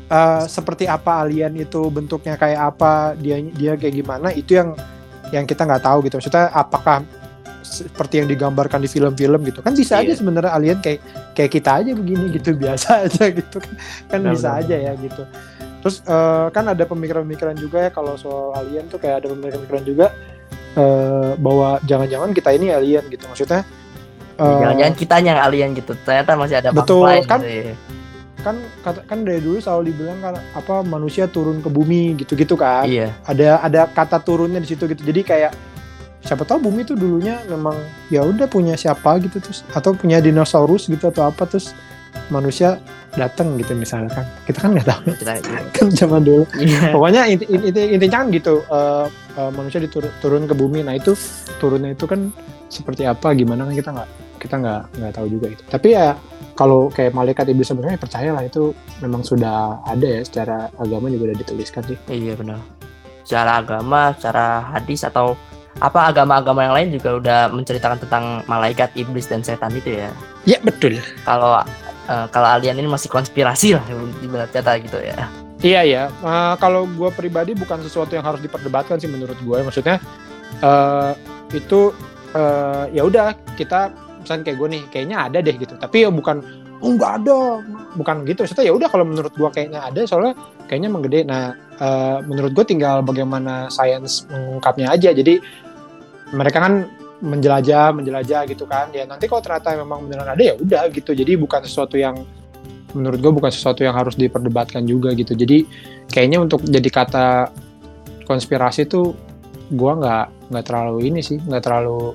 uh, 0.08 0.48
seperti 0.48 0.88
apa 0.88 1.20
alien 1.20 1.52
itu 1.60 1.92
bentuknya 1.92 2.40
kayak 2.40 2.72
apa 2.72 3.12
dia 3.20 3.44
dia 3.52 3.76
kayak 3.76 3.92
gimana 4.00 4.32
itu 4.32 4.56
yang 4.56 4.72
yang 5.28 5.44
kita 5.44 5.68
nggak 5.68 5.84
tahu 5.84 6.08
gitu. 6.08 6.16
Maksudnya 6.16 6.48
apakah 6.56 7.04
seperti 7.60 8.24
yang 8.24 8.28
digambarkan 8.32 8.80
di 8.80 8.88
film-film 8.88 9.44
gitu. 9.44 9.60
Kan 9.60 9.76
bisa 9.76 10.00
yeah. 10.00 10.08
aja 10.08 10.12
sebenarnya 10.16 10.56
alien 10.56 10.80
kayak 10.80 11.04
kayak 11.36 11.52
kita 11.52 11.84
aja 11.84 11.92
begini 11.92 12.32
gitu 12.32 12.56
biasa 12.64 13.04
aja 13.04 13.28
gitu 13.28 13.60
kan. 13.60 13.74
Kan 14.08 14.20
bisa 14.32 14.48
aja 14.64 14.76
ya 14.80 14.96
gitu 14.96 15.28
Terus 15.84 16.00
uh, 16.08 16.48
kan 16.48 16.64
ada 16.64 16.88
pemikiran-pemikiran 16.88 17.60
juga 17.60 17.84
ya 17.84 17.90
kalau 17.92 18.16
soal 18.16 18.56
alien 18.56 18.88
tuh 18.88 18.96
kayak 18.96 19.20
ada 19.20 19.28
pemikiran-pemikiran 19.36 19.84
juga 19.84 20.06
uh, 20.80 21.36
bahwa 21.36 21.76
jangan-jangan 21.84 22.32
kita 22.32 22.56
ini 22.56 22.72
alien 22.72 23.04
gitu 23.12 23.28
maksudnya. 23.28 23.68
Uh, 24.40 24.64
jangan-jangan 24.64 24.94
kita 24.96 25.14
yang 25.20 25.36
alien 25.36 25.76
gitu. 25.76 25.92
Ternyata 26.08 26.40
masih 26.40 26.56
ada 26.56 26.72
betul 26.72 27.04
lain 27.04 27.28
kan. 27.28 27.44
Gitu 27.44 27.76
ya. 27.76 27.76
Kan 28.40 28.56
kan 28.80 29.18
dari 29.28 29.44
dulu 29.44 29.60
selalu 29.60 29.92
dibilang 29.92 30.24
kan 30.24 30.34
apa 30.56 30.80
manusia 30.80 31.28
turun 31.28 31.60
ke 31.60 31.68
bumi 31.68 32.16
gitu-gitu 32.16 32.56
kan. 32.56 32.88
Iya. 32.88 33.12
Ada 33.28 33.60
ada 33.60 33.84
kata 33.84 34.24
turunnya 34.24 34.64
di 34.64 34.68
situ 34.72 34.88
gitu. 34.88 35.04
Jadi 35.04 35.20
kayak 35.20 35.52
siapa 36.24 36.48
tahu 36.48 36.72
bumi 36.72 36.88
itu 36.88 36.96
dulunya 36.96 37.44
memang 37.44 37.76
ya 38.08 38.24
udah 38.24 38.48
punya 38.48 38.72
siapa 38.80 39.20
gitu 39.20 39.36
terus 39.44 39.60
atau 39.76 39.92
punya 39.92 40.24
dinosaurus 40.24 40.88
gitu 40.88 41.12
atau 41.12 41.28
apa 41.28 41.44
terus 41.44 41.76
manusia 42.32 42.80
datang 43.14 43.54
gitu 43.58 43.72
misalkan. 43.78 44.26
Kita 44.46 44.58
kan 44.64 44.70
nggak 44.74 44.88
tahu. 44.88 45.02
Kita, 45.18 45.32
kan 45.76 45.86
zaman 45.94 46.22
dulu. 46.26 46.44
Yeah. 46.58 46.92
pokoknya 46.94 47.22
inti, 47.30 47.44
inti, 47.46 47.82
intinya 47.94 48.24
kan 48.24 48.26
gitu 48.34 48.54
uh, 48.68 49.06
uh, 49.38 49.50
manusia 49.54 49.78
diturun 49.78 50.10
turun 50.18 50.44
ke 50.50 50.54
bumi. 50.54 50.82
Nah 50.82 50.98
itu 50.98 51.14
turunnya 51.62 51.94
itu 51.94 52.04
kan 52.04 52.30
seperti 52.68 53.06
apa 53.06 53.30
gimana 53.38 53.68
kan 53.70 53.74
kita 53.74 53.90
nggak 53.94 54.10
kita 54.42 54.54
nggak 54.60 54.82
nggak 55.00 55.12
tahu 55.14 55.26
juga 55.30 55.46
itu. 55.54 55.62
Tapi 55.70 55.88
ya 55.94 56.18
kalau 56.54 56.90
kayak 56.90 57.14
malaikat 57.14 57.50
iblis 57.50 57.70
sebenarnya 57.70 57.98
percayalah 57.98 58.44
itu 58.46 58.74
memang 59.02 59.22
sudah 59.26 59.82
ada 59.86 60.06
ya 60.06 60.20
secara 60.22 60.70
agama 60.78 61.10
juga 61.10 61.32
udah 61.32 61.38
dituliskan 61.38 61.82
sih. 61.86 61.98
Iya 62.10 62.34
benar. 62.38 62.58
Secara 63.24 63.64
agama 63.64 64.12
secara 64.18 64.68
hadis 64.74 65.06
atau 65.06 65.38
apa 65.82 66.06
agama-agama 66.06 66.60
yang 66.62 66.74
lain 66.76 66.88
juga 66.94 67.10
udah 67.18 67.40
menceritakan 67.50 67.98
tentang 67.98 68.24
malaikat 68.46 68.94
iblis 68.94 69.26
dan 69.26 69.42
setan 69.42 69.74
itu 69.74 69.98
ya? 69.98 70.10
Ya 70.46 70.58
betul. 70.62 71.02
Kalau 71.26 71.58
uh, 72.08 72.26
kalau 72.30 72.48
alien 72.58 72.76
ini 72.78 72.88
masih 72.88 73.08
konspirasi 73.08 73.76
lah 73.76 73.84
ibarat 74.22 74.50
kata 74.50 74.80
gitu 74.82 74.98
ya. 75.00 75.28
Iya 75.64 75.80
ya, 75.88 76.02
uh, 76.20 76.54
kalau 76.60 76.84
gue 76.84 77.08
pribadi 77.16 77.56
bukan 77.56 77.80
sesuatu 77.80 78.12
yang 78.12 78.26
harus 78.26 78.44
diperdebatkan 78.44 79.00
sih 79.00 79.08
menurut 79.08 79.36
gue. 79.40 79.58
Maksudnya 79.64 79.96
uh, 80.60 81.16
itu 81.56 81.96
uh, 82.36 82.84
ya 82.92 83.00
udah 83.00 83.32
kita 83.56 83.88
misalnya 84.20 84.52
kayak 84.52 84.58
gue 84.60 84.68
nih, 84.68 84.82
kayaknya 84.92 85.16
ada 85.24 85.38
deh 85.40 85.56
gitu. 85.56 85.72
Tapi 85.80 86.04
ya 86.04 86.12
bukan 86.12 86.44
oh 86.84 86.90
nggak 87.00 87.12
ada, 87.24 87.64
bukan 87.96 88.28
gitu 88.28 88.44
maksudnya 88.44 88.68
ya 88.68 88.74
udah 88.76 88.88
kalau 88.92 89.08
menurut 89.08 89.32
gua 89.38 89.48
kayaknya 89.48 89.80
ada 89.80 90.04
soalnya 90.04 90.36
kayaknya 90.68 90.90
menggede 90.92 91.20
nah 91.24 91.56
uh, 91.80 92.20
menurut 92.28 92.52
gua 92.52 92.64
tinggal 92.68 93.00
bagaimana 93.00 93.72
sains 93.72 94.28
mengungkapnya 94.28 94.92
aja 94.92 95.16
jadi 95.16 95.40
mereka 96.36 96.60
kan 96.60 96.84
menjelajah 97.22 97.94
menjelajah 97.94 98.42
gitu 98.50 98.64
kan. 98.66 98.90
Ya 98.90 99.06
nanti 99.06 99.30
kalau 99.30 99.44
ternyata 99.44 99.76
memang 99.78 100.08
beneran 100.08 100.34
ada 100.34 100.42
ya 100.42 100.54
udah 100.58 100.90
gitu. 100.90 101.14
Jadi 101.14 101.38
bukan 101.38 101.62
sesuatu 101.62 101.94
yang 101.94 102.18
menurut 102.94 103.18
gue 103.18 103.32
bukan 103.34 103.50
sesuatu 103.50 103.82
yang 103.82 103.94
harus 103.94 104.14
diperdebatkan 104.18 104.86
juga 104.86 105.14
gitu. 105.14 105.34
Jadi 105.34 105.66
kayaknya 106.10 106.42
untuk 106.42 106.62
jadi 106.66 106.88
kata 106.90 107.26
konspirasi 108.24 108.88
tuh 108.88 109.14
gue 109.70 109.92
nggak 109.92 110.50
nggak 110.54 110.64
terlalu 110.64 111.10
ini 111.10 111.20
sih 111.20 111.40
nggak 111.42 111.62
terlalu 111.64 112.14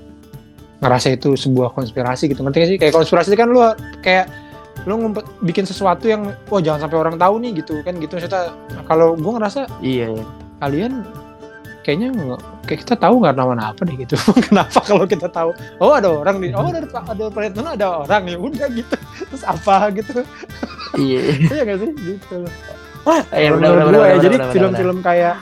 ngerasa 0.79 1.07
itu 1.15 1.35
sebuah 1.35 1.75
konspirasi 1.75 2.31
gitu. 2.31 2.39
Ngerti 2.41 2.57
gak 2.57 2.69
sih? 2.71 2.77
Kayak 2.79 2.93
konspirasi 2.95 3.35
kan 3.35 3.51
lu 3.51 3.59
kayak 3.99 4.31
lu 4.87 4.95
ngumpet 4.95 5.27
bikin 5.43 5.67
sesuatu 5.67 6.07
yang 6.07 6.31
oh 6.47 6.63
jangan 6.63 6.87
sampai 6.87 6.97
orang 7.03 7.19
tahu 7.19 7.35
nih 7.43 7.51
gitu 7.59 7.83
kan. 7.83 7.99
Gitu 7.99 8.15
maksudnya 8.15 8.55
kalau 8.87 9.19
gue 9.19 9.31
ngerasa 9.35 9.67
iya, 9.83 10.07
iya. 10.15 10.25
kalian 10.63 11.03
kayaknya 11.89 12.37
kayak 12.69 12.85
kita 12.85 12.93
tahu 13.01 13.25
nggak 13.25 13.33
nama 13.33 13.73
apa 13.73 13.81
deh 13.81 13.97
gitu. 13.97 14.13
Kenapa 14.45 14.77
kalau 14.85 15.09
kita 15.09 15.25
tahu 15.25 15.57
oh 15.81 15.97
ada 15.97 16.13
orang 16.13 16.37
nih 16.37 16.53
oh 16.53 16.69
ada 16.69 16.85
ada 16.85 17.23
planet 17.33 17.57
mana 17.57 17.73
ada 17.73 18.05
orang 18.05 18.29
ya 18.29 18.37
udah 18.37 18.67
gitu. 18.69 18.95
Terus 19.33 19.41
apa 19.41 19.89
gitu. 19.97 20.21
Iya. 20.93 21.21
Iya 21.49 21.61
gak 21.65 21.77
sih? 21.81 21.91
Gitu. 21.97 22.35
Ya, 23.33 23.49
benar, 23.57 23.73
benar, 23.73 23.85
benar, 23.89 24.01
ya. 24.05 24.17
jadi 24.21 24.37
film-film 24.53 25.01
kayak 25.01 25.41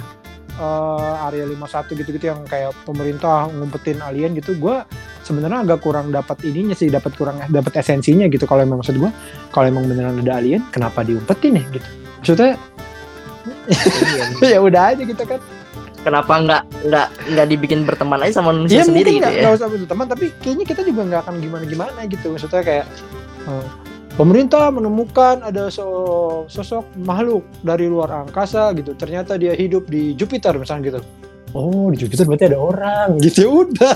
uh, 0.56 1.27
Area 1.27 1.44
51 1.51 2.00
gitu-gitu 2.00 2.25
yang 2.32 2.39
kayak 2.48 2.72
pemerintah 2.88 3.51
ngumpetin 3.51 4.00
alien 4.00 4.32
gitu 4.39 4.56
gue 4.56 4.88
sebenarnya 5.27 5.68
agak 5.68 5.84
kurang 5.84 6.16
dapat 6.16 6.39
ininya 6.48 6.72
sih 6.72 6.88
dapat 6.88 7.12
kurang 7.20 7.44
dapat 7.51 7.75
esensinya 7.75 8.32
gitu. 8.32 8.48
Kalau 8.48 8.63
emang 8.63 8.80
maksud 8.80 8.96
gue 8.96 9.12
kalau 9.51 9.68
emang 9.68 9.84
beneran 9.84 10.16
ada 10.24 10.39
alien 10.39 10.63
kenapa 10.72 11.04
diumpetin 11.04 11.60
ya 11.60 11.63
gitu. 11.75 11.88
Maksudnya 12.24 12.56
ya 14.56 14.60
udah 14.63 14.96
aja 14.96 15.04
gitu 15.04 15.24
kan 15.27 15.39
kenapa 16.08 16.34
nggak 16.40 16.64
nggak 16.88 17.08
nggak 17.36 17.48
dibikin 17.52 17.84
berteman 17.84 18.24
aja 18.24 18.40
sama 18.40 18.56
manusia 18.56 18.82
ya, 18.82 18.88
sendiri 18.88 19.20
gitu 19.20 19.28
gak, 19.28 19.36
ya? 19.36 19.42
nggak 19.44 19.56
usah 19.60 19.68
berteman 19.68 20.08
tapi 20.08 20.26
kayaknya 20.40 20.66
kita 20.66 20.82
juga 20.88 21.02
nggak 21.12 21.22
akan 21.28 21.36
gimana 21.44 21.64
gimana 21.68 22.00
gitu. 22.08 22.26
Maksudnya 22.32 22.64
kayak 22.64 22.86
uh, 23.52 23.68
pemerintah 24.16 24.72
menemukan 24.72 25.44
ada 25.44 25.68
so 25.68 26.48
sosok 26.48 26.88
makhluk 27.04 27.44
dari 27.60 27.92
luar 27.92 28.24
angkasa 28.24 28.72
gitu. 28.80 28.96
Ternyata 28.96 29.36
dia 29.36 29.52
hidup 29.52 29.92
di 29.92 30.16
Jupiter 30.16 30.56
misalnya 30.56 30.96
gitu 30.96 31.02
oh 31.54 31.88
di 31.94 31.98
Jupiter 32.01 32.25
berarti 32.27 32.46
ada 32.50 32.60
orang. 32.60 33.08
Gitu 33.25 33.46
ya 33.46 33.50
udah. 33.51 33.96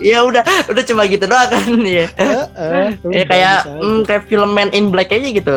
Ya 0.00 0.18
udah 0.24 0.44
udah 0.72 0.84
cuma 0.84 1.04
gitu 1.04 1.24
doang 1.28 1.48
kan 1.52 1.64
ya 1.84 2.08
uh, 2.16 2.46
uh, 2.56 2.88
ya 3.12 3.24
kayak 3.28 3.58
mm, 3.68 4.00
kayak 4.08 4.22
film 4.28 4.50
Man 4.56 4.72
in 4.72 4.88
Black 4.88 5.12
aja 5.12 5.28
gitu. 5.28 5.56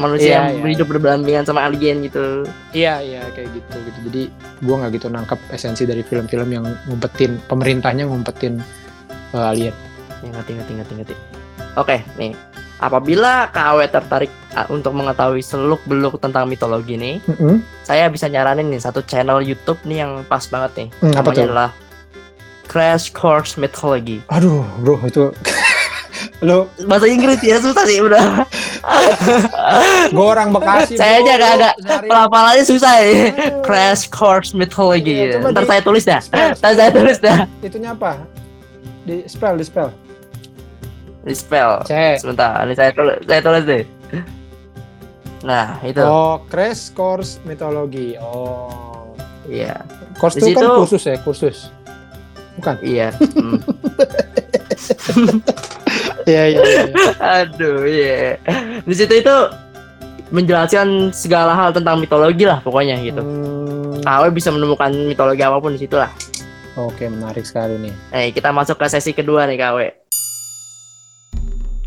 Manusia 0.00 0.28
yeah, 0.28 0.42
yang 0.48 0.64
yeah. 0.64 0.72
hidup 0.72 0.86
berdampingan 0.88 1.44
sama 1.44 1.68
alien 1.68 2.04
gitu. 2.04 2.48
Iya 2.72 3.04
iya 3.04 3.22
kayak 3.36 3.52
gitu 3.52 3.76
gitu. 3.84 3.98
Jadi 4.08 4.22
gua 4.64 4.74
nggak 4.84 4.92
gitu 4.96 5.06
nangkep 5.12 5.40
esensi 5.52 5.84
dari 5.84 6.00
film-film 6.00 6.48
yang 6.48 6.64
ngumpetin 6.88 7.36
pemerintahnya 7.48 8.08
ngumpetin 8.08 8.60
uh, 9.36 9.52
alien. 9.52 9.76
Ya 10.24 10.28
ngerti 10.32 10.50
ngerti 10.56 10.72
ngerti 10.80 10.92
ngerti. 11.00 11.14
Oke 11.76 12.04
nih 12.20 12.51
Apabila 12.82 13.46
KW 13.54 13.78
tertarik 13.86 14.32
untuk 14.66 14.90
mengetahui 14.98 15.38
seluk-beluk 15.38 16.18
tentang 16.18 16.50
mitologi 16.50 16.98
nih, 16.98 17.22
mm 17.22 17.34
-hmm. 17.38 17.54
saya 17.86 18.10
bisa 18.10 18.26
nyaranin 18.26 18.74
nih 18.74 18.82
satu 18.82 19.06
channel 19.06 19.38
YouTube 19.38 19.78
nih 19.86 20.02
yang 20.02 20.26
pas 20.26 20.42
banget 20.50 20.70
nih. 20.74 20.88
Mm, 20.98 21.14
apa 21.14 21.30
tuh? 21.30 21.42
adalah 21.46 21.68
Crash 22.66 23.14
Course 23.14 23.54
Mythology. 23.54 24.18
Aduh, 24.34 24.66
bro, 24.82 24.98
itu 25.06 25.30
lo 26.46 26.66
bahasa 26.90 27.06
Inggris 27.06 27.38
ya 27.38 27.62
susah 27.62 27.86
sih 27.86 28.02
udah. 28.02 28.42
Gue 30.16 30.26
orang 30.26 30.50
Bekasi. 30.50 30.98
saya 30.98 31.22
aja 31.22 31.32
gak 31.38 31.52
ada 31.62 31.70
pelafalannya 32.02 32.66
susah 32.66 32.98
ya. 32.98 33.30
Crash 33.62 34.10
Course 34.10 34.58
Mythology. 34.58 35.30
Ya, 35.30 35.38
Ntar 35.38 35.62
di, 35.62 35.70
saya 35.70 35.80
tulis 35.86 36.02
dah. 36.02 36.18
Ntar 36.58 36.72
saya 36.74 36.90
tulis 36.90 37.22
dah. 37.22 37.46
Itunya 37.62 37.94
apa? 37.94 38.18
Di 39.06 39.22
spell, 39.30 39.54
di 39.54 39.62
spell 39.62 39.94
di 41.22 41.34
spell. 41.34 41.82
C. 41.86 42.18
Sebentar, 42.18 42.62
ini 42.66 42.74
saya 42.74 42.90
tulis, 42.90 43.18
saya 43.24 43.40
tulis 43.40 43.64
deh. 43.64 43.84
Nah, 45.42 45.78
itu. 45.82 46.02
Oh, 46.02 46.42
crash 46.46 46.94
course 46.94 47.42
mitologi. 47.42 48.14
Oh. 48.18 49.10
Iya. 49.50 49.82
Course 50.18 50.38
itu 50.38 50.54
kan 50.54 50.78
kursus 50.78 51.02
ya, 51.02 51.18
kursus. 51.18 51.58
Bukan? 52.58 52.76
Iya. 52.82 53.10
Hmm. 53.14 53.58
Iya, 56.22 56.54
iya, 56.54 56.62
iya. 56.62 56.84
Aduh, 57.42 57.82
iya. 57.82 58.38
Di 58.86 58.94
situ 58.94 59.10
itu 59.10 59.36
menjelaskan 60.30 61.10
segala 61.10 61.52
hal 61.52 61.74
tentang 61.74 61.98
mitologi 61.98 62.46
lah 62.46 62.62
pokoknya 62.62 62.94
gitu. 63.02 63.18
Hmm. 63.18 63.98
Kau 64.02 64.30
bisa 64.30 64.54
menemukan 64.54 64.90
mitologi 65.06 65.42
apa 65.42 65.58
pun 65.58 65.74
di 65.74 65.82
situ 65.82 65.98
lah. 65.98 66.10
Oke, 66.78 67.10
menarik 67.10 67.44
sekali 67.44 67.76
nih. 67.78 67.94
Eh, 68.14 68.26
kita 68.32 68.54
masuk 68.54 68.80
ke 68.80 68.86
sesi 68.88 69.12
kedua 69.12 69.44
nih, 69.44 69.60
KW. 69.60 69.78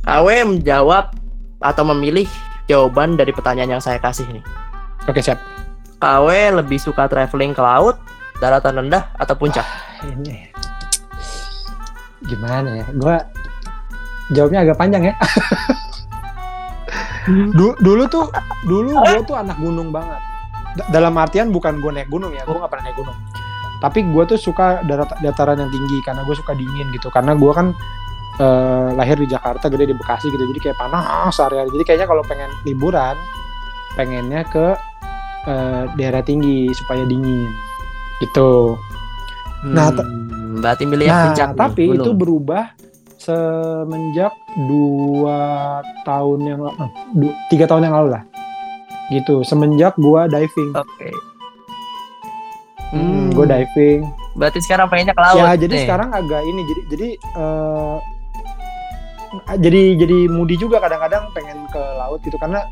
KW 0.05 0.27
menjawab 0.45 1.17
atau 1.57 1.83
memilih 1.89 2.29
jawaban 2.69 3.17
dari 3.17 3.33
pertanyaan 3.33 3.77
yang 3.77 3.83
saya 3.83 3.97
kasih 3.97 4.25
nih. 4.29 4.45
Oke, 5.09 5.21
siap. 5.21 5.41
KW 5.97 6.29
lebih 6.61 6.77
suka 6.77 7.09
traveling 7.09 7.57
ke 7.57 7.61
laut, 7.61 7.97
daratan 8.37 8.85
rendah, 8.85 9.09
atau 9.17 9.33
puncak? 9.33 9.65
Ah, 9.65 10.05
ini 10.05 10.53
gimana 12.25 12.81
ya? 12.81 12.85
Gua 12.97 13.17
jawabnya 14.33 14.65
agak 14.65 14.77
panjang 14.77 15.09
ya. 15.09 15.15
dulu, 17.57 17.73
dulu 17.81 18.03
tuh, 18.09 18.25
dulu 18.65 18.97
gue 18.97 19.21
tuh 19.25 19.37
anak 19.37 19.57
gunung 19.57 19.89
banget. 19.93 20.21
D 20.75 20.79
dalam 20.91 21.15
artian 21.15 21.53
bukan 21.53 21.79
gue 21.79 21.91
naik 21.93 22.09
gunung 22.11 22.33
ya, 22.35 22.43
gue 22.43 22.57
gak 22.57 22.69
pernah 22.69 22.89
naik 22.89 22.97
gunung. 22.97 23.17
Tapi 23.79 23.99
gue 24.01 24.23
tuh 24.25 24.39
suka 24.41 24.81
darat 24.85 25.09
dataran 25.21 25.61
yang 25.61 25.71
tinggi 25.71 26.01
karena 26.01 26.25
gue 26.25 26.35
suka 26.35 26.57
dingin 26.57 26.89
gitu. 26.91 27.07
Karena 27.13 27.37
gue 27.37 27.51
kan 27.53 27.71
uh, 28.39 28.91
lahir 28.95 29.17
di 29.19 29.27
Jakarta 29.29 29.67
gede 29.71 29.91
di 29.91 29.95
Bekasi 29.95 30.27
gitu. 30.31 30.43
Jadi 30.43 30.59
kayak 30.59 30.77
panas 30.79 31.35
area 31.39 31.67
jadi 31.67 31.83
kayaknya 31.83 32.07
kalau 32.07 32.23
pengen 32.25 32.51
liburan 32.67 33.15
pengennya 33.95 34.43
ke 34.47 34.75
uh, 35.47 35.83
daerah 35.95 36.21
tinggi 36.21 36.71
supaya 36.75 37.03
dingin. 37.07 37.47
Gitu. 38.23 38.75
Nah, 39.65 39.91
hmm, 39.91 39.99
nah 39.99 40.61
berarti 40.61 40.83
milih 40.87 41.07
nah, 41.09 41.31
puncak 41.31 41.49
tapi 41.57 41.83
nih, 41.91 41.99
itu 41.99 42.11
berubah 42.15 42.63
semenjak 43.19 44.31
dua 44.69 45.81
tahun 46.05 46.39
yang 46.45 46.59
lalu 46.61 46.77
eh, 46.77 47.33
tiga 47.49 47.65
tahun 47.65 47.89
yang 47.89 47.95
lalu 47.95 48.09
lah. 48.19 48.23
Gitu 49.09 49.41
semenjak 49.43 49.97
gua 49.97 50.29
diving. 50.29 50.71
Oke. 50.75 50.87
Okay. 50.95 51.13
hmm, 52.93 53.01
hmm. 53.01 53.27
gua 53.33 53.45
diving. 53.49 54.01
Berarti 54.35 54.59
sekarang 54.59 54.91
pengennya 54.91 55.15
ke 55.15 55.23
laut 55.23 55.39
ya 55.39 55.55
jadi 55.55 55.75
nih. 55.75 55.83
sekarang 55.87 56.09
agak 56.11 56.41
ini 56.43 56.61
jadi 56.67 56.81
jadi 56.91 57.09
uh, 57.39 57.97
jadi 59.59 59.95
jadi 59.99 60.17
mudi 60.31 60.55
juga 60.59 60.79
kadang-kadang 60.83 61.29
pengen 61.31 61.67
ke 61.71 61.81
laut 61.99 62.19
gitu 62.23 62.35
karena 62.37 62.65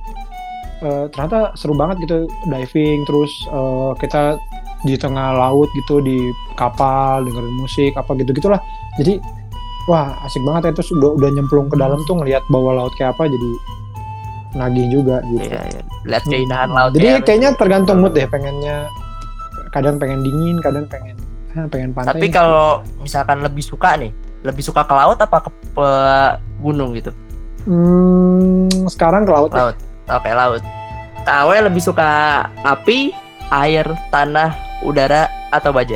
uh, 0.83 1.05
ternyata 1.11 1.55
seru 1.55 1.73
banget 1.75 2.03
gitu 2.07 2.17
diving 2.47 3.03
terus 3.07 3.31
uh, 3.51 3.95
kita 3.97 4.37
di 4.83 4.99
tengah 4.99 5.31
laut 5.35 5.71
gitu 5.73 6.03
di 6.03 6.31
kapal 6.59 7.23
dengerin 7.23 7.55
musik 7.55 7.91
apa 7.95 8.11
gitu 8.19 8.35
gitulah 8.35 8.59
jadi 8.99 9.17
wah 9.87 10.15
asik 10.27 10.43
banget 10.43 10.71
ya 10.71 10.71
terus 10.75 10.91
udah 10.91 11.11
udah 11.15 11.29
nyemplung 11.31 11.67
ke 11.71 11.75
dalam 11.79 11.99
tuh 12.03 12.19
ngelihat 12.19 12.43
bawah 12.51 12.75
laut 12.75 12.93
kayak 12.99 13.15
apa 13.15 13.31
jadi 13.31 13.49
nagih 14.53 14.87
juga 14.89 15.17
gitu. 15.33 15.49
Iya, 15.49 15.61
iya. 15.65 15.81
Lihat 16.05 16.23
keindahan 16.29 16.69
hmm. 16.69 16.77
laut. 16.77 16.91
Jadi 16.93 17.07
ya, 17.09 17.17
kayaknya 17.21 17.49
tergantung 17.57 17.97
mood 17.99 18.13
deh 18.13 18.27
pengennya 18.29 18.87
kadang 19.73 19.97
pengen 19.97 20.21
dingin, 20.21 20.57
kadang 20.61 20.85
pengen 20.85 21.17
pengen 21.69 21.89
pantai. 21.93 22.13
Tapi 22.13 22.27
kalau 22.29 22.85
misalkan 23.01 23.41
lebih 23.41 23.65
suka 23.65 23.97
nih, 23.97 24.13
lebih 24.43 24.63
suka 24.63 24.83
ke 24.83 24.93
laut 24.93 25.17
apa 25.17 25.47
ke, 25.47 25.49
ke 25.71 25.89
gunung 26.59 26.91
gitu? 26.93 27.11
Hmm, 27.63 28.67
sekarang 28.91 29.23
ke 29.23 29.31
laut. 29.31 29.51
Laut. 29.55 29.75
Ya. 30.07 30.19
Oke, 30.19 30.29
laut. 30.35 30.61
KW 31.23 31.49
lebih 31.63 31.79
suka 31.79 32.43
api, 32.67 33.15
air, 33.47 33.87
tanah, 34.11 34.51
udara 34.83 35.31
atau 35.55 35.71
baja? 35.71 35.95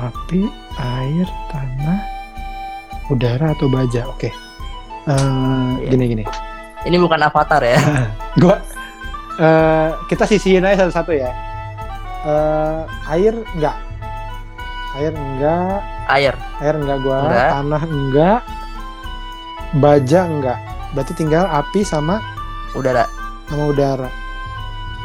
Api, 0.00 0.48
air, 0.80 1.28
tanah, 1.52 2.00
udara 3.12 3.52
atau 3.52 3.68
baja. 3.68 4.08
Oke. 4.08 4.32
Uh, 5.04 5.76
iya. 5.84 5.92
Gini 5.92 6.04
gini. 6.16 6.24
Ini 6.88 6.96
bukan 6.96 7.20
avatar 7.20 7.60
ya. 7.60 7.76
Gua 8.40 8.56
uh, 9.36 9.90
kita 10.08 10.24
sisihin 10.24 10.64
aja 10.64 10.88
satu-satu 10.88 11.12
ya. 11.12 11.30
Uh, 12.24 12.88
air 13.12 13.36
enggak. 13.56 13.76
Air 14.98 15.14
enggak 15.14 15.78
Air. 16.08 16.34
Air 16.64 16.74
enggak 16.80 16.98
gua. 17.04 17.18
Enggak. 17.28 17.48
Tanah 17.52 17.82
enggak. 17.84 18.40
Baja 19.78 20.20
enggak. 20.24 20.58
Berarti 20.96 21.12
tinggal 21.14 21.44
api 21.46 21.84
sama 21.84 22.18
udara. 22.72 23.04
Sama 23.46 23.70
udara. 23.70 24.08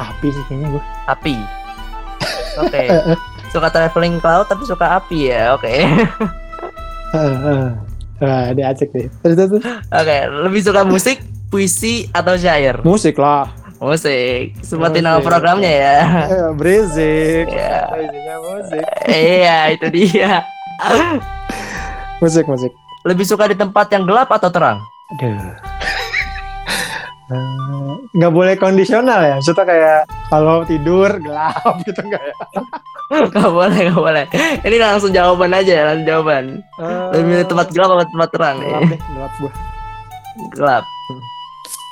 Api 0.00 0.32
sih 0.32 0.42
kayaknya 0.48 0.68
gua. 0.74 0.82
Api. 1.06 1.36
Oke. 2.58 2.88
Okay. 2.88 2.88
suka 3.54 3.70
traveling 3.70 4.18
ke 4.18 4.26
laut 4.26 4.50
tapi 4.50 4.66
suka 4.66 4.98
api 4.98 5.30
ya. 5.30 5.54
Oke. 5.54 5.70
Okay. 5.70 5.80
Wah, 8.18 8.50
dia 8.50 8.74
acek 8.74 8.90
deh. 8.90 9.06
Terus 9.22 9.36
terus. 9.36 9.52
Oke, 9.62 9.70
okay. 9.90 10.26
lebih 10.26 10.62
suka 10.62 10.82
musik, 10.82 11.22
puisi 11.50 12.10
atau 12.10 12.34
syair? 12.34 12.82
Musik 12.82 13.18
lah. 13.18 13.46
Musik. 13.84 14.56
Seperti 14.64 15.04
nama 15.04 15.20
programnya 15.20 15.68
ya. 15.68 15.98
ya 16.24 16.48
berisik. 16.56 17.52
Ya. 17.52 17.92
musik. 18.40 18.86
Iya, 19.04 19.58
itu 19.76 19.86
dia. 19.92 20.40
musik, 22.24 22.48
musik. 22.48 22.72
Lebih 23.04 23.28
suka 23.28 23.44
di 23.52 23.56
tempat 23.60 23.92
yang 23.92 24.08
gelap 24.08 24.32
atau 24.32 24.48
terang? 24.48 24.80
Aduh. 25.12 25.52
Eh, 27.24 27.92
nggak 28.20 28.32
boleh 28.36 28.52
kondisional 28.60 29.24
ya 29.24 29.40
maksudnya 29.40 29.64
kayak 29.64 30.00
kalau 30.28 30.60
tidur 30.68 31.08
gelap 31.24 31.56
gitu 31.88 32.04
enggak 32.04 32.20
ya 32.20 32.34
nggak 33.32 33.48
boleh 33.48 33.78
nggak 33.88 34.02
boleh 34.04 34.24
ini 34.60 34.76
langsung 34.76 35.08
jawaban 35.08 35.56
aja 35.56 35.88
langsung 35.88 36.04
jawaban 36.04 36.44
uh, 36.76 37.08
lebih 37.16 37.24
milih 37.24 37.46
tempat 37.48 37.72
gelap 37.72 37.96
atau 37.96 38.06
tempat 38.12 38.28
terang 38.28 38.56
gelap 38.60 38.82
deh 38.92 39.00
gelap 39.00 39.32
gua 39.40 39.52
gelap 40.52 40.84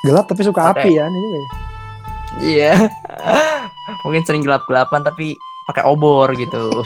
gelap 0.04 0.24
tapi 0.28 0.42
suka 0.44 0.60
okay. 0.68 0.84
api 0.84 0.90
ya 1.00 1.04
ini 1.08 1.40
iya. 2.40 2.88
Mungkin 4.06 4.22
sering 4.24 4.46
gelap 4.46 4.64
gelapan 4.64 5.04
tapi 5.04 5.36
pakai 5.68 5.84
obor 5.84 6.32
gitu. 6.38 6.84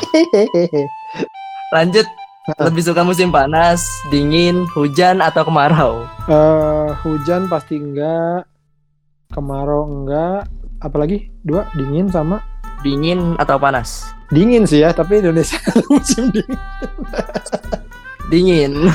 Lanjut. 1.77 2.07
Lebih 2.47 2.79
suka 2.79 3.03
musim 3.03 3.35
panas, 3.35 3.83
dingin, 4.07 4.71
hujan 4.71 5.19
atau 5.19 5.43
kemarau? 5.43 6.07
Uh, 6.31 6.95
hujan 7.03 7.51
pasti 7.51 7.75
enggak, 7.75 8.47
kemarau 9.35 9.83
enggak, 9.83 10.47
apalagi? 10.79 11.27
Dua 11.43 11.67
dingin 11.75 12.07
sama? 12.07 12.39
Dingin 12.87 13.35
atau 13.43 13.59
panas? 13.59 14.07
Dingin 14.31 14.63
sih 14.63 14.87
ya, 14.87 14.95
tapi 14.95 15.19
Indonesia 15.19 15.59
musim 15.91 16.31
dingin. 16.31 16.55
Dingin. 18.33 18.89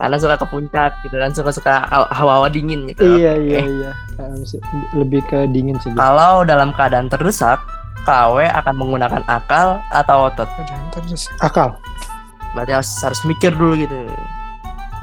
Karena 0.00 0.16
suka 0.20 0.36
ke 0.36 0.46
puncak 0.48 0.92
gitu 1.06 1.16
kan, 1.16 1.30
suka-suka 1.32 1.88
hawa-hawa 1.90 2.50
dingin 2.52 2.88
gitu. 2.90 3.04
Iya 3.18 3.38
okay. 3.38 3.44
iya 3.48 3.60
iya. 3.64 3.92
Lebih 4.96 5.22
ke 5.28 5.48
dingin 5.48 5.78
sih. 5.80 5.92
Kalau 5.96 6.44
dalam 6.44 6.74
keadaan 6.76 7.08
terdesak, 7.08 7.60
KW 8.04 8.44
akan 8.44 8.74
menggunakan 8.76 9.22
akal 9.26 9.80
atau 9.94 10.28
otot? 10.28 10.48
Keadaan 10.58 10.86
terdesak. 10.92 11.32
Akal 11.40 11.78
berarti 12.54 12.72
harus 12.72 12.90
harus 13.02 13.20
mikir 13.26 13.50
dulu 13.52 13.74
gitu 13.74 13.94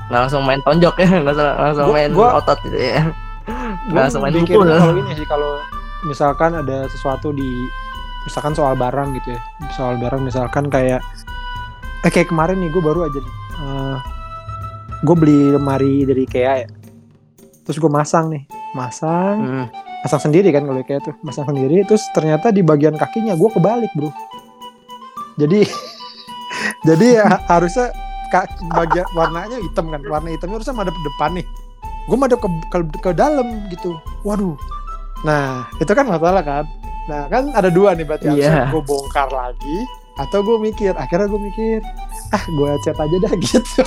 nggak 0.08 0.22
langsung 0.28 0.42
main 0.48 0.64
tonjok 0.64 0.96
ya 1.04 1.08
nggak 1.22 1.36
langsung 1.36 1.88
gua, 1.92 1.96
main 1.96 2.12
gua, 2.16 2.30
otot 2.40 2.58
gitu 2.64 2.78
ya 2.80 3.04
nggak 3.92 4.02
langsung 4.08 4.24
main 4.24 4.34
pukul 4.34 4.66
kalau 4.66 4.96
ini 4.96 5.12
sih 5.20 5.28
kalau 5.28 5.52
misalkan 6.08 6.52
ada 6.58 6.88
sesuatu 6.90 7.36
di 7.36 7.48
misalkan 8.26 8.56
soal 8.56 8.74
barang 8.80 9.14
gitu 9.20 9.36
ya 9.36 9.42
soal 9.76 10.00
barang 10.00 10.24
misalkan 10.24 10.72
kayak 10.72 11.04
eh 12.02 12.10
kayak 12.10 12.34
kemarin 12.34 12.58
nih 12.58 12.70
gue 12.74 12.82
baru 12.82 13.06
aja 13.06 13.20
nih 13.22 13.36
uh, 13.62 13.62
eh, 13.62 13.98
gue 15.02 15.16
beli 15.18 15.40
lemari 15.54 16.06
dari 16.06 16.30
IKEA 16.30 16.54
ya. 16.66 16.70
Terus 17.66 17.78
gue 17.82 17.92
masang 17.92 18.30
nih 18.30 18.46
masang 18.72 19.38
hmm. 19.42 19.68
masang 20.06 20.22
sendiri 20.30 20.54
kan 20.54 20.64
kalau 20.64 20.80
IKEA 20.82 21.02
tuh 21.02 21.16
masang 21.26 21.50
sendiri. 21.50 21.82
Terus 21.86 22.06
ternyata 22.14 22.54
di 22.54 22.62
bagian 22.62 22.96
kakinya 22.96 23.34
gue 23.34 23.50
kebalik 23.50 23.92
bro. 23.98 24.14
Jadi 25.42 25.66
jadi 26.88 27.08
ya, 27.22 27.26
harusnya 27.50 27.90
bagian 28.78 29.06
warnanya 29.18 29.58
hitam 29.58 29.90
kan. 29.90 30.02
Warna 30.06 30.30
hitamnya 30.30 30.62
harusnya 30.62 30.78
madep 30.78 30.96
depan 30.96 31.42
nih. 31.42 31.46
Gue 32.10 32.18
madep 32.18 32.40
ke, 32.42 32.50
ke, 32.70 32.78
ke 33.02 33.12
dalam 33.18 33.66
gitu. 33.74 33.98
Waduh. 34.22 34.58
Nah 35.26 35.66
itu 35.82 35.92
kan 35.94 36.06
masalah 36.06 36.46
kan. 36.46 36.66
Nah 37.10 37.26
kan 37.26 37.50
ada 37.58 37.74
dua 37.74 37.98
nih 37.98 38.06
berarti 38.06 38.30
yeah. 38.38 38.70
gue 38.70 38.82
bongkar 38.86 39.34
lagi 39.34 39.78
atau 40.19 40.39
gue 40.43 40.58
mikir 40.60 40.91
akhirnya 40.95 41.28
gue 41.32 41.41
mikir 41.41 41.78
ah 42.36 42.43
gue 42.43 42.69
cat 42.84 42.97
aja 43.00 43.17
dah 43.24 43.34
gitu 43.47 43.86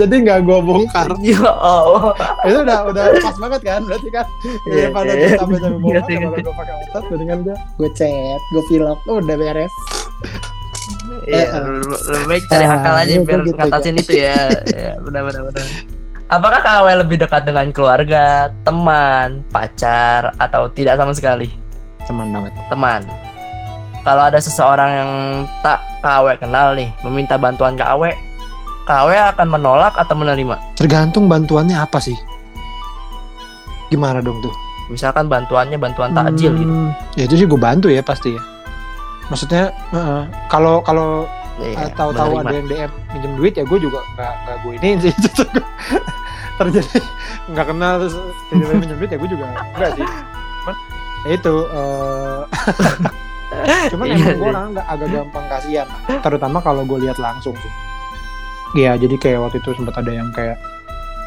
jadi 0.00 0.14
nggak 0.24 0.38
gue 0.48 0.58
bongkar 0.64 1.10
ya 1.26 1.40
Allah 1.44 2.16
itu 2.48 2.58
udah 2.64 2.78
udah 2.88 3.04
pas 3.20 3.36
banget 3.36 3.60
kan 3.66 3.80
berarti 3.84 4.08
kan 4.08 4.26
yeah, 4.70 4.88
pada 4.88 5.12
yeah. 5.12 5.20
gue 5.20 5.38
sampai 5.40 5.58
sampai 5.60 5.80
bongkar 5.80 6.08
yeah, 6.08 6.20
kalau 6.24 6.38
gue 6.40 6.54
pakai 6.56 6.74
otot 6.88 7.04
dengan 7.20 7.38
gue 7.44 7.56
gue 7.56 7.90
cat 7.92 8.40
gue 8.52 8.62
vlog 8.70 8.98
udah 9.04 9.36
beres 9.36 9.74
Iya, 11.22 11.62
lebih 12.08 12.26
baik 12.26 12.44
cari 12.50 12.66
akal 12.66 12.94
aja 12.98 13.14
biar 13.22 13.40
gitu, 13.46 13.54
ngatasin 13.54 13.94
itu 14.00 14.12
ya. 14.26 14.48
ya 14.74 14.98
benar 14.98 15.22
benar 15.28 15.42
benar. 15.50 15.66
Apakah 16.32 16.60
KW 16.64 16.86
lebih 17.04 17.16
dekat 17.20 17.42
dengan 17.44 17.68
keluarga, 17.70 18.48
teman, 18.64 19.44
pacar, 19.52 20.32
atau 20.40 20.72
tidak 20.72 20.96
sama 20.96 21.12
sekali? 21.12 21.52
Teman 22.08 22.32
banget. 22.32 22.56
Teman. 22.72 23.04
Kalau 24.02 24.22
ada 24.26 24.38
seseorang 24.42 24.90
yang 24.90 25.10
tak 25.62 25.78
KW 26.02 26.34
kenal 26.42 26.74
nih, 26.74 26.90
meminta 27.06 27.38
bantuan 27.38 27.78
KW, 27.78 28.10
KW 28.82 29.08
akan 29.34 29.46
menolak 29.46 29.94
atau 29.94 30.18
menerima? 30.18 30.58
Tergantung 30.74 31.30
bantuannya 31.30 31.78
apa 31.78 32.02
sih. 32.02 32.18
Gimana 33.94 34.18
dong 34.18 34.42
tuh? 34.42 34.54
Misalkan 34.90 35.30
bantuannya 35.30 35.78
bantuan 35.78 36.10
takjil 36.10 36.52
gitu. 36.58 36.66
hmm, 36.66 36.90
gitu. 36.90 37.18
Ya 37.18 37.22
itu 37.30 37.34
sih 37.38 37.46
gue 37.46 37.60
bantu 37.60 37.86
ya 37.86 38.02
pasti 38.02 38.34
ya 38.34 38.42
maksudnya 39.32 39.72
kalau 40.52 40.82
uh, 40.82 40.84
kalau 40.84 41.10
iya, 41.56 41.88
tahu-tahu 41.96 42.44
ada 42.44 42.52
yang 42.52 42.68
DM 42.68 42.92
minjem 43.16 43.32
duit 43.40 43.52
ya 43.56 43.64
gue 43.64 43.78
juga 43.80 44.04
nggak 44.18 44.32
nggak 44.44 44.56
gue 44.60 44.72
ini 44.76 44.88
sih 45.00 45.12
terjadi 46.60 47.00
nggak 47.48 47.66
kenal 47.72 47.92
terus 48.04 48.14
tiba-tiba 48.52 48.74
minjem 48.76 48.96
duit 49.00 49.10
ya 49.10 49.18
gue 49.18 49.30
juga 49.32 49.44
enggak 49.48 49.90
sih 49.96 50.04
cuman 50.04 50.76
ya 51.24 51.32
itu 51.38 51.54
uh, 51.72 52.42
cuman 53.92 54.04
iya, 54.08 54.14
emang 54.16 54.36
gue 54.38 54.48
orang 54.48 54.66
nggak 54.74 54.86
agak 54.88 55.08
gampang 55.12 55.46
kasihan. 55.50 55.88
Terutama 56.20 56.58
kalau 56.60 56.82
gue 56.86 56.98
lihat 57.04 57.18
langsung 57.20 57.54
sih. 57.58 57.72
Iya 58.72 58.96
jadi 58.96 59.16
kayak 59.20 59.38
waktu 59.48 59.58
itu 59.60 59.70
sempat 59.76 60.00
ada 60.00 60.12
yang 60.12 60.32
kayak 60.32 60.56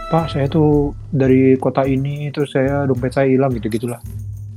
Pak 0.10 0.34
saya 0.34 0.46
tuh 0.50 0.94
dari 1.10 1.58
kota 1.58 1.86
ini 1.86 2.30
terus 2.30 2.54
saya 2.54 2.86
dompet 2.86 3.14
saya 3.14 3.30
hilang 3.30 3.54
gitu 3.58 3.70
gitulah 3.70 4.02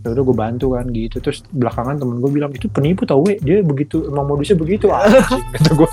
ya 0.07 0.15
udah 0.15 0.23
gue 0.25 0.37
bantu 0.37 0.67
kan 0.79 0.87
gitu. 0.95 1.17
Terus 1.19 1.45
belakangan 1.51 1.99
temen 1.99 2.23
gue 2.23 2.31
bilang 2.31 2.51
itu 2.55 2.71
penipu 2.71 3.03
tau 3.05 3.21
we. 3.23 3.37
Dia 3.43 3.61
begitu 3.61 4.07
emang 4.07 4.31
modusnya 4.31 4.57
begitu. 4.57 4.89
Anjing 4.95 5.45
kata 5.53 5.71
gue 5.75 5.89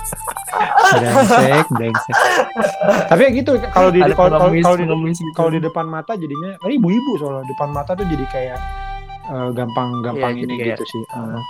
brengsek 0.96 1.70
brengsek. 1.74 2.16
Tapi 3.10 3.22
ya 3.22 3.30
gitu 3.34 3.52
kalau 3.74 3.90
di 3.92 4.00
kalau 4.16 4.48
di 4.48 4.62
gitu. 4.62 5.24
kalau 5.36 5.50
di 5.52 5.60
depan 5.60 5.86
mata 5.90 6.14
jadinya 6.16 6.56
ini 6.64 6.76
eh, 6.76 6.78
ibu-ibu 6.80 7.12
soalnya. 7.20 7.44
Depan 7.50 7.70
mata 7.74 7.92
tuh 7.98 8.06
jadi 8.06 8.26
kayak 8.30 8.60
uh, 9.30 9.50
gampang 9.52 9.90
gampang 10.06 10.34
ya, 10.38 10.44
ini 10.46 10.54
kayak, 10.62 10.80
gitu 10.80 10.84
sih. 10.86 11.04
uh, 11.18 11.42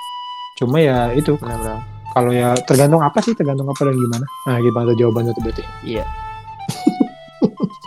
cuma 0.56 0.80
ya 0.80 1.12
itu 1.13 1.36
kalau 2.15 2.32
ya 2.32 2.56
tergantung 2.63 3.04
apa 3.04 3.20
sih 3.20 3.36
tergantung 3.36 3.68
apa 3.68 3.82
dan 3.86 3.96
gimana 3.96 4.26
nah 4.48 4.58
gimana 4.63 4.91
jawabannya 4.96 5.32
tuh 5.36 5.44
berarti 5.44 5.63
iya 5.84 6.06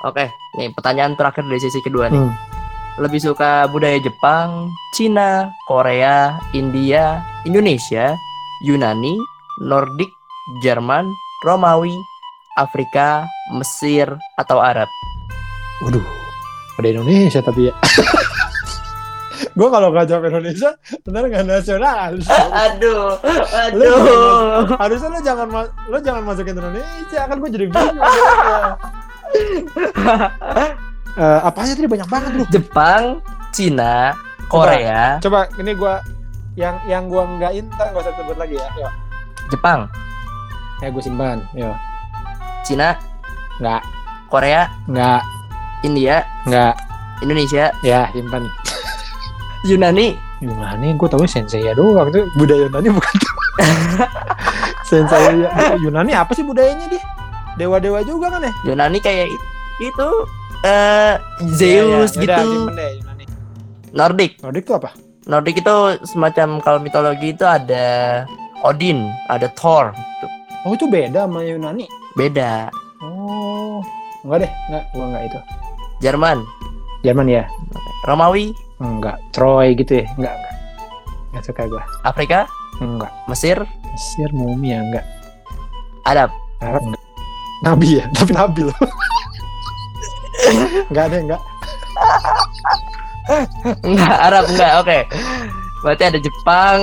Oke, 0.07 0.31
nih 0.55 0.71
pertanyaan 0.79 1.19
terakhir 1.19 1.43
dari 1.43 1.59
sesi 1.59 1.83
kedua 1.83 2.07
nih. 2.07 2.23
Hmm 2.23 2.59
lebih 2.99 3.23
suka 3.23 3.71
budaya 3.71 3.97
Jepang, 4.03 4.75
Cina, 4.91 5.55
Korea, 5.71 6.35
India, 6.51 7.23
Indonesia, 7.47 8.19
Yunani, 8.67 9.15
Nordik, 9.63 10.11
Jerman, 10.67 11.07
Romawi, 11.47 11.95
Afrika, 12.59 13.23
Mesir, 13.55 14.11
atau 14.35 14.59
Arab? 14.59 14.91
Waduh, 15.87 16.03
pada 16.75 16.91
Indonesia 16.91 17.39
tapi 17.39 17.71
ya. 17.71 17.75
gue 19.39 19.69
kalau 19.69 19.89
gak 19.95 20.07
jawab 20.11 20.31
Indonesia, 20.31 20.75
bener 21.07 21.23
gak 21.31 21.47
nasional. 21.47 22.13
aduh, 22.67 23.19
aduh. 23.55 24.67
harusnya 24.79 25.09
lo 25.15 25.21
jangan 25.23 25.49
lo 25.89 25.99
jangan 26.03 26.23
masukin 26.27 26.57
Indonesia, 26.59 27.21
kan 27.27 27.37
gue 27.39 27.51
jadi 27.51 27.67
bingung. 27.71 27.99
uh, 31.19 31.41
apa 31.49 31.59
aja 31.63 31.73
tadi 31.77 31.89
banyak 31.89 32.09
banget 32.09 32.31
bro? 32.35 32.45
Jepang 32.51 33.03
Cina 33.53 34.15
Korea. 34.49 35.21
Coba, 35.21 35.47
coba 35.51 35.61
ini 35.61 35.73
gue 35.77 35.95
yang 36.59 36.77
yang 36.89 37.07
gue 37.07 37.23
nggak 37.23 37.53
inter 37.55 37.87
gak 37.93 38.03
usah 38.03 38.15
sebut 38.17 38.37
lagi 38.41 38.57
ya. 38.57 38.69
Yo. 38.81 38.89
Jepang. 39.53 39.87
Ya 40.81 40.89
gue 40.91 41.03
simpan 41.03 41.39
yo. 41.53 41.71
Cina. 42.65 42.97
Nggak. 43.61 43.83
Korea. 44.33 44.73
Nggak. 44.89 45.23
India. 45.85 46.25
Nggak. 46.49 46.75
Indonesia. 47.23 47.71
Ya 47.85 48.09
simpan 48.11 48.49
Yunani 49.67 50.15
Yunani 50.39 50.95
gue 50.95 51.09
tahu 51.11 51.27
sensei 51.27 51.65
ya 51.65 51.75
doang 51.75 52.13
itu 52.15 52.23
budaya 52.39 52.71
Yunani 52.71 52.89
bukan 52.95 53.15
sensei 54.91 55.43
ya 55.43 55.75
Yunani 55.83 56.13
apa 56.15 56.31
sih 56.37 56.47
budayanya 56.47 56.87
dia 56.87 57.03
dewa-dewa 57.59 58.07
juga 58.07 58.31
kan 58.31 58.47
ya 58.47 58.53
Yunani 58.63 59.03
kayak 59.03 59.27
itu 59.83 60.09
uh, 60.67 61.15
Zeus 61.55 62.15
ya, 62.19 62.19
ya. 62.19 62.23
gitu. 62.23 62.47
Udah, 62.71 62.91
Nordik. 63.95 64.41
Nordik 64.45 64.63
itu 64.69 64.75
apa? 64.77 64.91
Nordik 65.29 65.61
itu 65.61 65.77
semacam 66.09 66.61
kalau 66.65 66.79
mitologi 66.81 67.37
itu 67.37 67.45
ada 67.45 68.25
Odin, 68.65 69.13
ada 69.29 69.49
Thor. 69.55 69.93
Gitu. 69.93 70.27
Oh 70.67 70.73
itu 70.75 70.87
beda 70.91 71.29
sama 71.29 71.45
Yunani? 71.45 71.87
Beda. 72.19 72.73
Oh, 72.99 73.81
enggak 74.27 74.49
deh, 74.49 74.53
enggak, 74.69 74.85
gua 74.93 75.05
enggak 75.15 75.23
itu. 75.31 75.39
Jerman. 76.03 76.39
Jerman 77.07 77.27
ya. 77.31 77.45
Romawi. 78.05 78.51
Enggak, 78.79 79.19
Troy 79.35 79.75
gitu 79.75 80.03
ya? 80.03 80.07
Enggak, 80.15 80.35
enggak. 80.39 80.55
Enggak 81.29 81.43
suka 81.45 81.63
gua. 81.67 81.83
Afrika? 82.07 82.47
Enggak. 82.79 83.13
Mesir? 83.27 83.59
Mesir 83.91 84.29
mumi 84.31 84.71
ya 84.71 84.79
enggak. 84.83 85.05
Arab? 86.07 86.31
Arab 86.63 86.83
enggak. 86.87 87.03
Nabi 87.67 87.89
ya, 87.99 88.05
tapi 88.17 88.33
Nabi 88.35 88.61
loh. 88.71 88.79
enggak 90.89 91.05
ada 91.11 91.17
enggak. 91.19 91.43
enggak 93.83 94.17
Arab 94.23 94.45
enggak. 94.47 94.73
Oke. 94.79 94.87
Okay. 94.87 95.03
Berarti 95.79 96.03
ada 96.11 96.19
Jepang, 96.19 96.79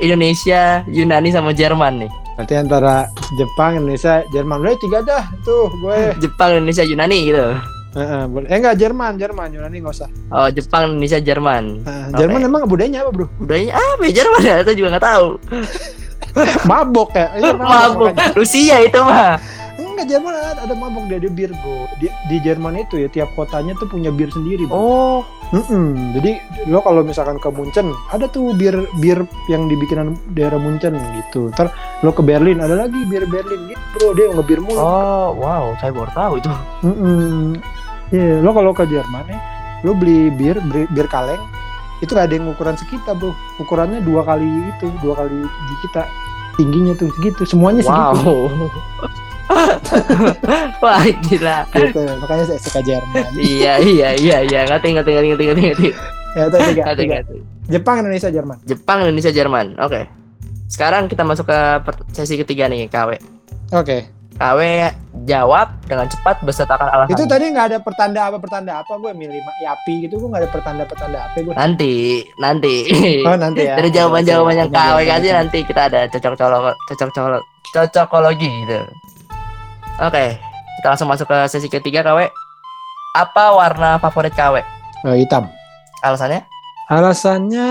Indonesia, 0.00 0.80
Yunani 0.88 1.28
sama 1.32 1.52
Jerman 1.52 2.04
nih. 2.04 2.12
Berarti 2.36 2.54
antara 2.56 3.10
Jepang, 3.36 3.76
Indonesia, 3.76 4.24
Jerman. 4.32 4.64
Udah 4.64 4.78
tiga 4.80 4.98
dah 5.04 5.24
tuh 5.44 5.68
gue. 5.84 6.16
Jepang, 6.22 6.56
Indonesia, 6.56 6.84
Yunani 6.86 7.28
gitu. 7.28 7.44
Uh. 7.96 8.28
Eh 8.48 8.56
enggak 8.60 8.76
Jerman, 8.76 9.16
Jerman, 9.16 9.48
Yunani 9.52 9.80
enggak 9.80 9.96
usah. 10.04 10.10
Oh, 10.28 10.48
Jepang, 10.52 10.96
Indonesia, 10.96 11.20
Jerman. 11.24 11.64
Uh, 11.82 12.12
okay. 12.12 12.24
Jerman 12.24 12.40
emang 12.44 12.62
budayanya 12.68 13.08
apa, 13.08 13.10
Bro? 13.16 13.26
Budayanya 13.40 13.74
apa 13.80 14.02
ya 14.04 14.12
Jerman 14.12 14.40
ya? 14.44 14.56
Saya 14.60 14.74
juga 14.76 14.88
nggak 14.96 15.06
tahu. 15.08 15.26
mabok 16.70 17.10
ya? 17.16 17.26
Iya, 17.40 17.52
mabok. 17.56 18.12
Rusia 18.36 18.76
itu 18.84 19.00
mah 19.00 19.40
enggak 19.98 20.14
Jerman 20.14 20.30
ada, 20.30 20.62
ada 20.62 20.74
mabok 20.78 21.04
dia 21.10 21.18
ada 21.18 21.26
bir 21.26 21.50
bro 21.58 21.90
di, 21.98 22.06
di 22.30 22.36
Jerman 22.38 22.78
itu 22.78 23.02
ya 23.02 23.10
tiap 23.10 23.34
kotanya 23.34 23.74
tuh 23.82 23.90
punya 23.90 24.14
bir 24.14 24.30
sendiri 24.30 24.70
bro. 24.70 24.78
oh 24.78 25.20
mm 25.50 25.64
-mm. 25.66 25.90
jadi 26.14 26.30
lo 26.70 26.78
kalau 26.86 27.02
misalkan 27.02 27.42
ke 27.42 27.50
Munchen 27.50 27.90
ada 28.14 28.30
tuh 28.30 28.54
bir 28.54 28.86
bir 29.02 29.26
yang 29.50 29.66
dibikinan 29.66 30.14
daerah 30.38 30.62
Munchen 30.62 30.94
gitu 31.18 31.50
ntar 31.50 31.74
lo 32.06 32.14
ke 32.14 32.22
Berlin 32.22 32.62
ada 32.62 32.86
lagi 32.86 33.02
bir 33.10 33.26
Berlin 33.26 33.74
gitu 33.74 33.82
bro 33.98 34.08
dia 34.14 34.26
ngebir 34.30 34.62
mulu 34.62 34.78
oh 34.78 35.34
wow 35.34 35.74
saya 35.82 35.90
baru 35.90 36.10
tahu 36.14 36.32
itu 36.38 36.50
mm 36.86 36.94
-mm. 36.94 37.42
Yeah, 38.14 38.40
lo 38.40 38.50
kalau 38.56 38.72
ke 38.72 38.84
Jerman 38.88 39.24
ya 39.28 39.38
lo 39.86 39.94
beli 39.94 40.32
bir 40.34 40.58
bir, 40.70 40.86
bir 40.90 41.06
kaleng 41.06 41.40
itu 41.98 42.14
ada 42.14 42.30
yang 42.30 42.46
ukuran 42.50 42.78
sekitar 42.78 43.18
bro 43.18 43.34
ukurannya 43.58 44.02
dua 44.02 44.22
kali 44.22 44.46
itu 44.46 44.86
dua 45.02 45.18
kali 45.18 45.42
di 45.42 45.74
kita 45.86 46.02
tingginya 46.58 46.94
tuh 46.94 47.10
segitu 47.18 47.42
semuanya 47.46 47.82
wow. 47.86 48.14
segitu 48.14 48.36
Wah 50.84 51.04
gila. 51.24 51.64
Gitu, 51.72 52.00
makanya 52.20 52.44
saya 52.44 52.60
suka 52.60 52.80
Jerman. 52.84 53.24
iya 53.40 53.80
iya 53.80 54.12
iya 54.12 54.36
iya 54.44 54.60
ngerti 54.68 54.92
ngerti 54.92 55.10
ngerti 55.16 55.44
ngerti 55.48 55.62
ngerti. 55.72 55.88
Ya 56.36 56.42
itu 56.46 56.56
tiga, 56.60 56.82
ngerti, 56.84 57.02
tiga. 57.02 57.14
Ngerti. 57.16 57.36
Jepang 57.68 57.96
Indonesia 58.04 58.28
Jerman. 58.28 58.56
Jepang 58.68 58.98
Indonesia 59.08 59.32
Jerman. 59.32 59.66
Oke. 59.80 59.88
Okay. 59.88 60.04
Sekarang 60.68 61.08
kita 61.08 61.24
masuk 61.24 61.48
ke 61.48 61.58
sesi 62.12 62.36
ketiga 62.36 62.68
nih 62.68 62.92
KW. 62.92 63.16
Oke. 63.16 63.20
Okay. 63.72 64.00
KW 64.36 64.60
jawab 65.24 65.72
dengan 65.88 66.06
cepat 66.06 66.44
besertakan 66.44 66.92
alasan. 66.92 67.16
Itu 67.16 67.24
tadi 67.24 67.50
nggak 67.50 67.66
ada 67.74 67.78
pertanda 67.80 68.28
apa 68.28 68.36
pertanda 68.38 68.84
apa 68.84 68.92
gue 69.00 69.10
milih 69.16 69.40
Yapi 69.64 70.06
gitu 70.06 70.20
gue 70.20 70.28
nggak 70.28 70.42
ada 70.46 70.50
pertanda 70.52 70.82
pertanda 70.84 71.18
apa 71.26 71.36
gue. 71.40 71.54
Nanti 71.56 72.22
nanti. 72.38 72.74
Oh 73.26 73.34
nanti 73.34 73.66
ya. 73.66 73.74
Dari 73.80 73.90
jawaban 73.90 74.22
jawaban 74.28 74.54
yang 74.60 74.70
KW 74.70 74.98
kasih 75.08 75.32
nanti 75.34 75.58
kita 75.64 75.88
ada 75.88 76.06
cocok 76.12 76.34
colok 76.38 76.76
cocok 76.92 77.10
colok 77.16 77.42
cocokologi 77.72 78.50
gitu. 78.68 78.78
Oke, 79.98 80.38
kita 80.78 80.86
langsung 80.94 81.10
masuk 81.10 81.26
ke 81.26 81.38
sesi 81.50 81.66
ketiga 81.66 82.06
KW. 82.06 82.30
Apa 83.18 83.50
warna 83.50 83.98
favorit 83.98 84.30
KW? 84.36 84.62
Uh, 85.02 85.18
hitam. 85.18 85.50
Alasannya? 86.06 86.46
Alasannya 86.86 87.68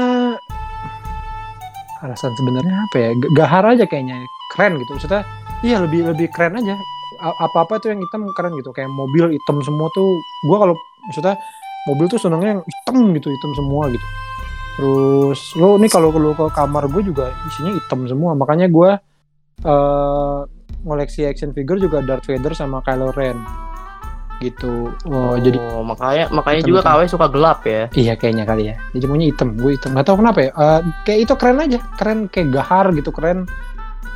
alasan 1.97 2.29
sebenarnya 2.35 2.75
apa 2.75 2.95
ya? 2.99 3.09
Gahar 3.33 3.63
aja 3.71 3.87
kayaknya. 3.87 4.19
Keren 4.51 4.75
gitu. 4.83 4.91
Maksudnya 4.99 5.23
iya 5.63 5.81
lebih 5.81 6.09
lebih 6.13 6.27
keren 6.33 6.57
aja. 6.59 6.75
Apa-apa 7.17 7.81
tuh 7.81 7.93
yang 7.95 8.01
hitam 8.03 8.29
keren 8.37 8.53
gitu. 8.57 8.69
Kayak 8.75 8.93
mobil 8.93 9.33
hitam 9.33 9.57
semua 9.65 9.89
tuh 9.95 10.05
gua 10.45 10.57
kalau 10.67 10.75
maksudnya 11.09 11.35
mobil 11.87 12.05
tuh 12.11 12.19
senangnya 12.19 12.59
yang 12.59 12.61
hitam 12.65 12.97
gitu, 13.15 13.27
hitam 13.31 13.51
semua 13.55 13.83
gitu. 13.89 14.07
Terus 14.77 15.39
lo 15.57 15.81
nih 15.81 15.89
kalau 15.89 16.13
lo 16.13 16.37
ke 16.37 16.45
kamar 16.53 16.85
gue 16.93 17.01
juga 17.01 17.33
isinya 17.49 17.73
hitam 17.73 18.05
semua. 18.05 18.37
Makanya 18.37 18.69
gue 18.69 18.89
uh, 19.65 20.39
ngoleksi 20.85 21.25
action 21.25 21.55
figure 21.55 21.81
juga 21.81 22.05
Darth 22.05 22.29
Vader 22.29 22.53
sama 22.53 22.85
Kylo 22.85 23.09
Ren 23.15 23.41
gitu. 24.37 24.93
Oh, 25.09 25.33
oh 25.33 25.35
jadi 25.41 25.57
makanya 25.81 26.29
makanya 26.29 26.61
hitam, 26.61 26.69
juga 26.69 26.81
KW 26.85 26.99
suka 27.09 27.27
gelap 27.33 27.59
ya. 27.65 27.89
Iya 27.97 28.13
kayaknya 28.13 28.45
kali 28.45 28.63
ya. 28.69 28.75
Dia 28.93 29.01
cuma 29.09 29.17
hitam, 29.17 29.57
gue 29.57 29.71
hitam. 29.73 29.97
Gak 29.97 30.05
tau 30.05 30.17
kenapa 30.21 30.39
ya. 30.45 30.51
Uh, 30.53 30.79
kayak 31.09 31.19
itu 31.25 31.33
keren 31.33 31.57
aja, 31.57 31.79
keren 31.97 32.19
kayak 32.29 32.53
gahar 32.53 32.85
gitu, 32.93 33.09
keren. 33.09 33.49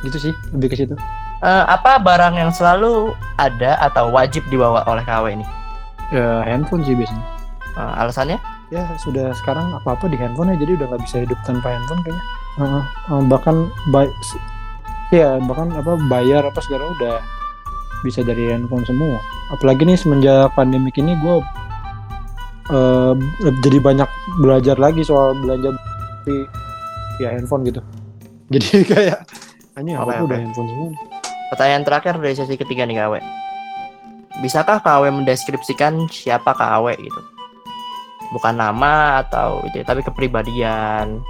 Gitu 0.06 0.30
sih, 0.30 0.32
lebih 0.54 0.68
ke 0.70 0.76
situ. 0.78 0.94
Uh, 1.42 1.66
apa 1.66 1.98
barang 1.98 2.38
yang 2.38 2.54
selalu 2.54 3.18
ada 3.34 3.74
atau 3.82 4.14
wajib 4.14 4.46
dibawa 4.46 4.86
oleh 4.86 5.02
KW 5.02 5.34
ini? 5.34 5.46
Ya, 6.14 6.46
handphone 6.46 6.86
sih 6.86 6.94
biasanya. 6.94 7.26
Uh, 7.74 7.92
alasannya? 7.98 8.38
Ya 8.70 8.86
sudah 9.02 9.34
sekarang 9.42 9.74
apa-apa 9.82 10.06
di 10.06 10.14
handphone 10.14 10.54
ya, 10.54 10.56
jadi 10.62 10.78
udah 10.78 10.86
nggak 10.94 11.02
bisa 11.02 11.26
hidup 11.26 11.36
tanpa 11.42 11.74
handphone 11.74 12.00
kayaknya. 12.06 12.24
Uh, 12.62 12.82
uh, 13.10 13.22
bahkan 13.26 13.66
Iya, 15.12 15.42
bahkan 15.44 15.74
apa 15.76 15.98
bayar 16.08 16.46
apa 16.46 16.62
segala 16.64 16.88
udah 16.94 17.20
bisa 18.06 18.22
dari 18.22 18.48
handphone 18.48 18.86
semua. 18.86 19.18
Apalagi 19.50 19.82
nih 19.84 19.98
semenjak 19.98 20.54
pandemik 20.54 20.94
ini 20.96 21.18
gue 21.20 21.36
uh, 22.72 23.14
jadi 23.66 23.78
banyak 23.82 24.08
belajar 24.40 24.78
lagi 24.80 25.02
soal 25.02 25.34
belanja 25.42 25.74
di 26.24 26.46
via 27.18 27.34
handphone 27.34 27.66
gitu. 27.68 27.82
Jadi 28.52 28.84
kayak 28.84 29.26
hanya 29.76 30.00
apa 30.04 30.24
udah 30.24 30.38
handphone 30.38 30.68
semua. 30.70 31.11
Pertanyaan 31.52 31.84
terakhir 31.84 32.16
dari 32.16 32.32
sesi 32.32 32.56
ketiga 32.56 32.88
nih 32.88 32.96
KW. 32.96 33.20
Bisakah 34.40 34.80
KW 34.80 35.12
mendeskripsikan 35.12 36.08
siapa 36.08 36.56
KW 36.56 36.96
gitu? 36.96 37.20
Bukan 38.32 38.56
nama 38.56 39.20
atau 39.20 39.60
itu, 39.68 39.84
tapi 39.84 40.00
kepribadian, 40.00 41.20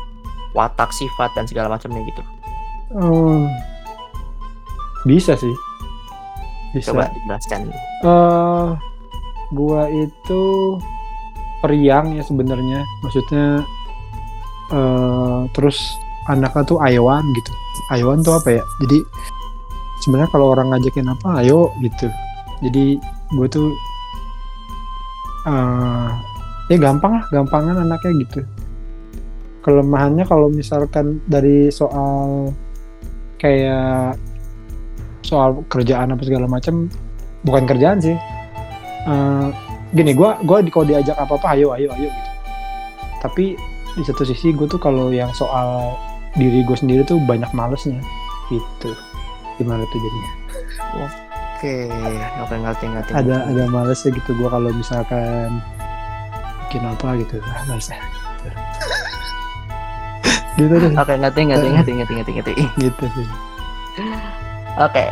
watak, 0.54 0.94
sifat 0.94 1.34
dan 1.34 1.50
segala 1.50 1.66
macamnya 1.74 2.06
gitu. 2.06 2.22
Hmm, 2.94 3.50
bisa 5.02 5.34
sih. 5.34 5.50
Bisa. 6.70 6.94
Coba 6.94 7.10
jelaskan. 7.26 7.74
Uh, 8.06 8.78
gua 9.50 9.90
itu 9.90 10.78
periang 11.66 12.14
ya 12.14 12.22
sebenarnya. 12.22 12.86
Maksudnya 13.02 13.66
uh, 14.70 15.50
terus 15.50 15.98
anaknya 16.30 16.62
tuh 16.62 16.78
Aiwan 16.78 17.26
gitu. 17.34 17.52
Aiwan 17.90 18.22
tuh 18.22 18.38
apa 18.38 18.62
ya? 18.62 18.64
Jadi 18.86 19.02
sebenarnya 20.02 20.30
kalau 20.34 20.50
orang 20.50 20.74
ngajakin 20.74 21.06
apa, 21.08 21.46
ayo 21.46 21.70
gitu. 21.80 22.10
Jadi 22.62 22.98
gue 23.32 23.46
tuh 23.48 23.70
uh, 25.46 26.10
ya 26.66 26.76
gampang 26.76 27.22
lah, 27.22 27.24
gampangan 27.30 27.86
anaknya 27.86 28.12
gitu. 28.26 28.40
Kelemahannya 29.62 30.26
kalau 30.26 30.50
misalkan 30.50 31.22
dari 31.30 31.70
soal 31.70 32.50
kayak 33.38 34.18
soal 35.22 35.62
kerjaan 35.70 36.14
apa 36.14 36.22
segala 36.22 36.46
macam 36.46 36.86
bukan 37.42 37.66
kerjaan 37.66 37.98
sih 37.98 38.14
uh, 39.06 39.50
gini 39.94 40.14
gue 40.14 40.30
gue 40.46 40.58
kalau 40.70 40.86
diajak 40.86 41.18
apa 41.18 41.38
apa 41.38 41.46
ayo 41.58 41.74
ayo 41.74 41.90
ayo 41.94 42.10
gitu 42.10 42.30
tapi 43.22 43.44
di 43.94 44.02
satu 44.02 44.26
sisi 44.26 44.50
gue 44.54 44.66
tuh 44.66 44.78
kalau 44.78 45.10
yang 45.14 45.30
soal 45.34 45.94
diri 46.34 46.64
gue 46.64 46.76
sendiri 46.78 47.02
tuh 47.06 47.22
banyak 47.22 47.50
malesnya 47.54 47.98
gitu 48.50 48.94
gimana 49.62 49.82
tuh 49.88 49.98
jadinya 50.02 50.32
oke 51.06 51.76
oke 52.42 52.54
ngerti 52.58 52.84
ngerti 52.90 53.10
ada 53.14 53.46
ada 53.46 53.62
malesnya 53.70 54.10
gitu 54.18 54.34
gue 54.34 54.48
kalau 54.50 54.70
misalkan 54.74 55.62
bikin 56.66 56.82
apa 56.82 57.08
gitu 57.22 57.38
ah 57.46 57.62
malesnya 57.70 58.02
gitu 60.58 60.74
deh 60.74 60.92
oke 60.98 61.14
ngerti 61.14 61.40
ngerti 61.48 61.66
ngerti 61.70 61.90
ngerti 61.94 62.12
ngerti 62.18 62.32
ngerti 62.36 62.52
gitu 62.84 63.04
sih 63.14 63.28
Oke. 64.80 65.04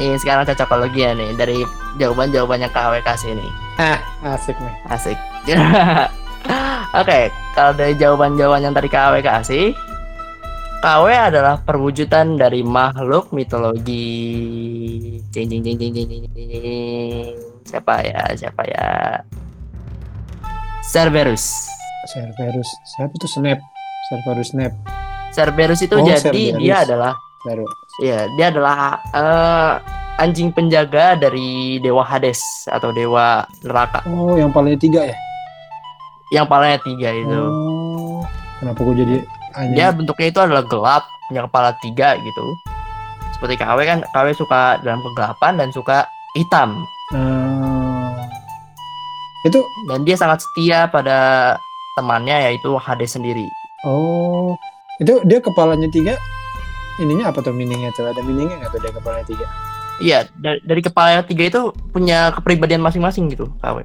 Nih 0.00 0.16
sekarang 0.16 0.48
cocokologi 0.48 1.04
ya 1.04 1.12
nih 1.12 1.36
dari 1.36 1.60
jawaban-jawabannya 2.00 2.72
KW 2.72 3.04
kasih 3.04 3.36
nih. 3.36 3.50
Ah, 3.76 4.00
asik 4.24 4.56
nih. 4.56 4.74
Asik. 4.88 5.18
Oke, 7.00 7.28
kalau 7.52 7.76
dari 7.76 7.92
jawaban-jawaban 8.00 8.64
yang 8.64 8.74
tadi 8.74 8.88
KW 8.88 9.20
kasih, 9.20 9.76
KW 10.80 11.12
adalah 11.12 11.60
perwujudan 11.60 12.40
dari 12.40 12.64
makhluk 12.64 13.36
mitologi. 13.36 15.20
Jing 15.28 15.52
jing 15.52 15.60
jing 15.60 15.76
jing 15.76 15.92
jing 15.92 16.08
jing 16.08 16.24
jing. 16.32 17.36
Siapa 17.68 18.00
ya? 18.00 18.32
Siapa 18.32 18.64
ya? 18.64 18.88
Cerberus. 20.88 21.68
Cerberus. 22.08 22.70
Siapa 22.96 23.12
tuh 23.12 23.28
Snap? 23.28 23.60
Cerberus 24.08 24.48
Snap. 24.56 24.72
Cerberus 25.36 25.84
itu 25.84 26.00
oh, 26.00 26.00
jadi 26.00 26.16
Cerberus. 26.32 26.64
dia 26.64 26.76
adalah 26.80 27.12
baru. 27.44 27.66
Iya, 28.00 28.20
dia 28.40 28.46
adalah 28.48 28.76
uh, 29.12 29.72
anjing 30.16 30.48
penjaga 30.48 31.12
dari 31.20 31.76
dewa 31.84 32.08
Hades 32.08 32.40
atau 32.72 32.88
dewa 32.88 33.44
neraka. 33.60 34.00
Oh, 34.08 34.32
yang 34.32 34.48
palanya 34.48 34.80
tiga 34.80 35.04
ya? 35.04 35.16
Yang 36.32 36.46
palanya 36.48 36.80
tiga 36.80 37.12
itu. 37.12 37.36
Oh, 37.36 38.24
kenapa 38.64 38.80
gue 38.80 38.96
jadi 38.96 39.16
anjing? 39.54 39.76
Dia 39.76 39.94
bentuknya 39.94 40.26
itu 40.30 40.40
adalah 40.40 40.64
gelap, 40.66 41.04
punya 41.30 41.46
kepala 41.46 41.70
tiga 41.80 42.18
gitu. 42.18 42.46
Seperti 43.36 43.54
KW 43.56 43.78
kan, 43.86 43.98
KW 44.12 44.26
suka 44.36 44.78
dalam 44.84 45.00
kegelapan 45.00 45.52
dan 45.58 45.68
suka 45.72 46.06
hitam. 46.36 46.84
Hmm. 47.10 48.14
Itu 49.46 49.64
dan 49.88 50.04
dia 50.04 50.14
sangat 50.20 50.44
setia 50.44 50.86
pada 50.92 51.56
temannya 51.96 52.52
yaitu 52.52 52.76
Hades 52.76 53.16
sendiri. 53.16 53.48
Oh, 53.88 54.54
itu 55.00 55.24
dia 55.24 55.40
kepalanya 55.40 55.88
tiga 55.88 56.14
ininya 57.00 57.32
apa 57.32 57.40
tuh 57.40 57.56
meaningnya 57.56 57.88
tuh 57.96 58.12
ada 58.12 58.20
meaningnya 58.20 58.60
nggak 58.60 58.70
tuh 58.76 58.80
dari 58.84 58.94
kepala 58.94 59.24
tiga 59.24 59.48
Iya, 60.00 60.24
dari, 60.32 60.64
dari 60.64 60.80
kepala 60.80 61.20
tiga 61.28 61.44
itu 61.44 61.60
punya 61.92 62.32
kepribadian 62.32 62.80
masing-masing 62.80 63.28
gitu, 63.36 63.52
KW. 63.60 63.84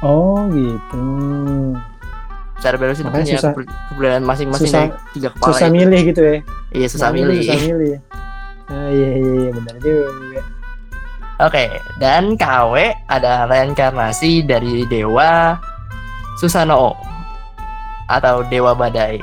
Oh 0.00 0.48
gitu. 0.48 1.04
Cerberus 2.58 2.98
itu 2.98 3.06
punya 3.06 3.22
susah, 3.22 3.54
kepribadian 3.54 4.26
masing-masing 4.26 4.70
dari 4.74 4.90
tiga 5.14 5.28
kepala. 5.30 5.54
Susah 5.54 5.68
itu. 5.70 5.76
milih 5.78 6.00
gitu 6.10 6.20
ya. 6.26 6.36
Iya, 6.74 6.86
susah 6.90 7.08
milih. 7.14 7.38
Susah 7.46 7.58
milih. 7.62 7.90
Ah, 8.68 8.88
iya, 8.90 9.10
iya, 9.14 9.32
iya, 9.46 9.50
benar 9.54 9.74
juga. 9.78 10.42
Oke, 11.38 11.64
dan 12.02 12.34
KW 12.34 12.74
ada 13.06 13.46
reinkarnasi 13.46 14.42
dari 14.42 14.82
dewa 14.90 15.54
Susanoo 16.42 16.98
atau 18.10 18.42
dewa 18.50 18.74
badai. 18.74 19.22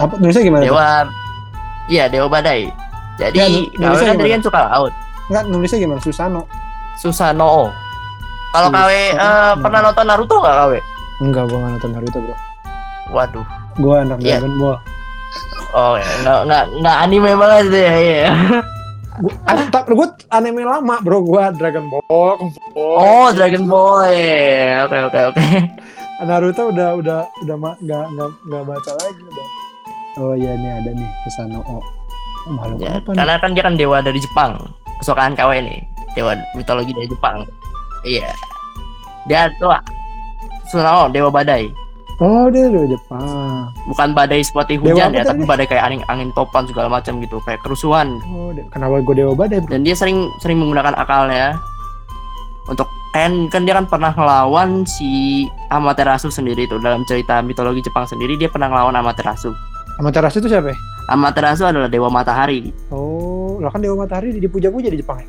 Apa 0.00 0.16
nulisnya 0.16 0.48
gimana? 0.48 0.64
Dewa 0.64 0.88
Iya, 1.84 2.08
dewa 2.08 2.32
badai. 2.32 2.72
Jadi 3.20 3.68
ya, 3.76 3.92
KW 3.92 4.00
kan 4.08 4.16
tadi 4.16 4.30
kan 4.32 4.40
suka 4.40 4.60
laut. 4.72 4.92
Enggak, 5.28 5.44
nulisnya 5.52 5.78
gimana? 5.84 6.00
Susano. 6.00 6.48
Susanoo. 6.96 7.68
Kalau 8.56 8.68
KW 8.72 8.90
uh, 9.20 9.52
pernah 9.60 9.80
nonton 9.84 10.04
Naruto 10.08 10.34
nggak 10.40 10.56
KW? 10.56 10.72
Enggak, 11.20 11.44
gua 11.52 11.58
nggak 11.60 11.72
nonton 11.76 11.90
Naruto, 11.92 12.18
Bro. 12.24 12.53
Waduh. 13.12 13.44
Gua 13.82 14.06
anak 14.06 14.22
yeah. 14.22 14.38
Dragon 14.38 14.54
Ball. 14.56 14.78
Oh, 15.74 15.98
ya. 15.98 16.06
nggak 16.22 16.40
nggak 16.46 16.64
nggak 16.78 16.96
anime 17.02 17.30
banget 17.34 17.64
deh, 17.74 17.94
ya. 18.22 18.30
tak 19.74 19.90
gue 19.90 20.08
anime 20.30 20.62
lama 20.62 21.02
bro. 21.02 21.22
Gue 21.22 21.42
Dragon 21.58 21.86
Ball, 21.90 22.34
oh 22.78 23.28
Dragon 23.34 23.66
Ball 23.66 24.06
ya. 24.10 24.86
Oke 24.86 24.98
oke 25.10 25.20
oke. 25.34 25.46
Naruto 26.22 26.70
udah 26.70 26.94
udah 26.94 27.20
udah 27.42 27.56
nggak 27.58 28.04
nggak 28.14 28.30
nggak 28.46 28.62
baca 28.62 28.92
lagi 29.02 29.22
udah. 29.26 29.48
Oh 30.22 30.34
iya 30.38 30.54
ini 30.54 30.68
ada 30.70 30.90
nih 30.94 31.10
ke 31.26 31.30
sana 31.34 31.58
oh 31.66 31.82
makhluk 32.46 32.86
ya, 32.86 33.02
apa 33.02 33.10
karena 33.18 33.34
nih? 33.34 33.42
kan 33.42 33.50
dia 33.50 33.62
kan 33.66 33.74
dewa 33.74 33.98
dari 33.98 34.18
Jepang. 34.22 34.52
Kesukaan 35.02 35.34
KW 35.34 35.50
ini 35.58 35.82
dewa 36.14 36.38
mitologi 36.54 36.94
dari 36.94 37.10
Jepang. 37.10 37.42
Iya. 38.06 38.30
Dia 39.26 39.50
tuh 39.58 39.74
Sunao 40.70 41.10
dewa 41.10 41.34
badai 41.34 41.83
Oh 42.22 42.46
dia 42.46 42.70
dewa 42.70 42.86
Jepang. 42.86 43.74
Bukan 43.90 44.08
badai 44.14 44.38
seperti 44.46 44.78
hujan 44.78 45.10
dewa 45.10 45.18
ya, 45.18 45.26
tapi 45.26 45.42
badai 45.42 45.66
kayak 45.66 45.82
angin 45.90 46.02
angin 46.06 46.30
topan 46.38 46.62
segala 46.70 46.86
macam 46.86 47.18
gitu, 47.18 47.42
kayak 47.42 47.58
kerusuhan. 47.66 48.22
Oh, 48.30 48.54
kenapa 48.70 49.02
gue 49.02 49.14
dewa 49.18 49.34
badai? 49.34 49.66
Dan 49.66 49.82
dia 49.82 49.98
sering 49.98 50.30
sering 50.38 50.62
menggunakan 50.62 50.94
akalnya 50.94 51.58
untuk 52.70 52.86
kan 53.14 53.50
kan 53.50 53.66
dia 53.66 53.74
kan 53.74 53.86
pernah 53.90 54.14
ngelawan 54.14 54.86
si 54.86 55.46
Amaterasu 55.70 56.30
sendiri 56.30 56.66
itu 56.70 56.78
dalam 56.78 57.02
cerita 57.06 57.42
mitologi 57.42 57.82
Jepang 57.82 58.06
sendiri 58.06 58.38
dia 58.38 58.46
pernah 58.46 58.70
ngelawan 58.70 58.94
Amaterasu. 58.94 59.50
Amaterasu 59.98 60.38
itu 60.38 60.50
siapa? 60.50 60.70
Ya? 60.70 60.78
Amaterasu 61.10 61.66
adalah 61.66 61.90
dewa 61.90 62.10
matahari. 62.10 62.70
Oh, 62.94 63.58
lah 63.58 63.74
kan 63.74 63.82
dewa 63.82 64.06
matahari 64.06 64.34
dipuja-puja 64.38 64.86
di 64.86 65.02
Jepang 65.02 65.18
ya? 65.18 65.26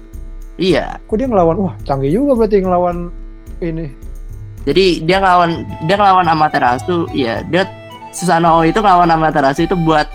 Iya. 0.56 0.86
Kok 1.04 1.16
dia 1.18 1.28
ngelawan? 1.28 1.58
Wah, 1.60 1.74
canggih 1.84 2.14
juga 2.14 2.38
berarti 2.38 2.64
ngelawan 2.64 3.12
ini 3.60 3.92
jadi 4.66 4.86
dia 5.06 5.18
ngelawan 5.22 5.64
dia 5.86 5.96
ngelawan 5.96 6.28
Amaterasu 6.28 7.06
ya 7.14 7.46
dia 7.46 7.70
Susanoo 8.10 8.66
itu 8.66 8.82
ngelawan 8.82 9.14
Amaterasu 9.14 9.70
itu 9.70 9.78
buat 9.78 10.10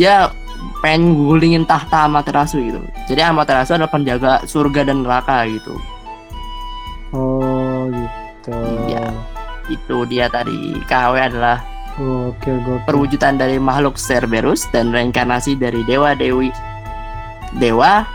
dia 0.00 0.32
pengen 0.80 1.16
gulingin 1.16 1.64
tahta 1.68 2.08
Amaterasu 2.08 2.60
gitu. 2.60 2.80
Jadi 3.10 3.20
Amaterasu 3.20 3.76
adalah 3.76 3.92
penjaga 3.92 4.32
surga 4.48 4.88
dan 4.88 5.04
neraka 5.04 5.44
gitu. 5.50 5.74
Oh 7.10 7.90
gitu. 7.90 8.54
Iya. 8.88 9.06
Itu 9.68 9.96
dia 10.06 10.30
tadi. 10.30 10.78
KW 10.86 11.14
adalah 11.18 11.58
Oke, 12.00 12.48
okay, 12.48 12.80
perwujudan 12.88 13.36
dari 13.36 13.60
makhluk 13.60 14.00
Cerberus 14.00 14.64
dan 14.72 14.88
reinkarnasi 14.94 15.58
dari 15.58 15.84
dewa 15.84 16.16
dewi 16.16 16.48
dewa 17.60 18.06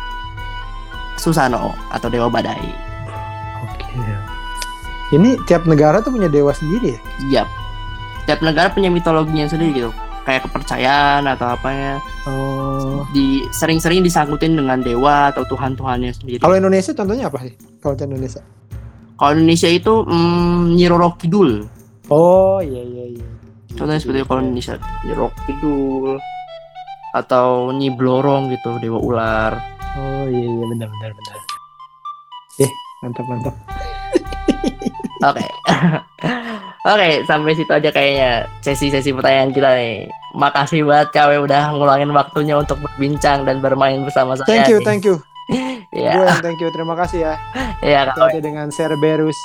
Susano 1.19 1.75
atau 1.91 2.07
dewa 2.09 2.31
badai. 2.31 2.94
Ini 5.13 5.37
tiap 5.45 5.69
negara 5.69 6.01
tuh 6.01 6.09
punya 6.09 6.25
dewa 6.25 6.49
sendiri 6.49 6.97
ya? 6.97 6.99
Iya. 7.29 7.43
Tiap 8.25 8.41
negara 8.41 8.73
punya 8.73 8.89
mitologinya 8.89 9.45
sendiri 9.45 9.85
gitu. 9.85 9.91
Kayak 10.25 10.49
kepercayaan 10.49 11.29
atau 11.29 11.53
apa 11.53 11.69
ya. 11.69 11.93
Oh. 12.25 13.05
Di 13.13 13.45
sering-sering 13.53 14.01
disangkutin 14.01 14.57
dengan 14.57 14.81
dewa 14.81 15.29
atau 15.29 15.45
tuhan-tuhannya 15.45 16.09
sendiri. 16.09 16.41
Kalau 16.41 16.57
Indonesia 16.57 16.89
contohnya 16.97 17.29
apa 17.29 17.37
sih? 17.45 17.53
Kalau 17.77 17.93
Indonesia? 17.93 18.41
Kalau 19.15 19.31
Indonesia 19.37 19.69
itu 19.69 19.93
mm, 20.01 20.73
Nyi 20.73 20.85
Roro 20.89 21.13
Kidul. 21.21 21.69
Oh 22.09 22.57
iya 22.65 22.81
iya 22.81 23.05
iya. 23.13 23.25
Contohnya 23.77 24.01
seperti 24.01 24.25
kalau 24.25 24.41
Indonesia 24.41 24.81
Nyi 25.05 25.13
Roro 25.13 25.29
Kidul 25.45 26.17
atau 27.13 27.69
Nyi 27.71 27.93
Blorong 27.93 28.49
gitu, 28.49 28.81
dewa 28.81 28.99
ular. 28.99 29.53
Oh 29.95 30.25
iya 30.27 30.49
iya 30.49 30.65
benar 30.67 30.89
benar 30.89 31.11
benar. 31.13 31.37
Eh, 32.59 32.71
mantap 33.05 33.25
mantap. 33.29 33.55
Oke. 35.23 35.45
Oke, 36.85 37.25
sampai 37.25 37.57
situ 37.57 37.71
aja 37.73 37.89
kayaknya 37.89 38.45
sesi-sesi 38.61 39.09
pertanyaan 39.09 39.49
kita 39.49 39.73
nih. 39.73 40.05
Makasih 40.37 40.85
banget 40.85 41.09
KW 41.17 41.41
udah 41.41 41.73
ngulangin 41.73 42.13
waktunya 42.13 42.53
untuk 42.61 42.77
berbincang 42.77 43.41
dan 43.41 43.57
bermain 43.57 44.05
bersama 44.05 44.37
saya. 44.37 44.45
Thank 44.45 44.69
you, 44.69 44.77
nih. 44.81 44.85
thank 44.85 45.03
you. 45.07 45.17
Iya. 45.95 46.11
yeah. 46.11 46.37
thank 46.43 46.59
you. 46.59 46.67
Terima 46.75 46.93
kasih 46.99 47.23
ya. 47.23 47.33
Iya, 47.85 48.11
KW. 48.13 48.41
dengan 48.43 48.67
Cerberus. 48.69 49.37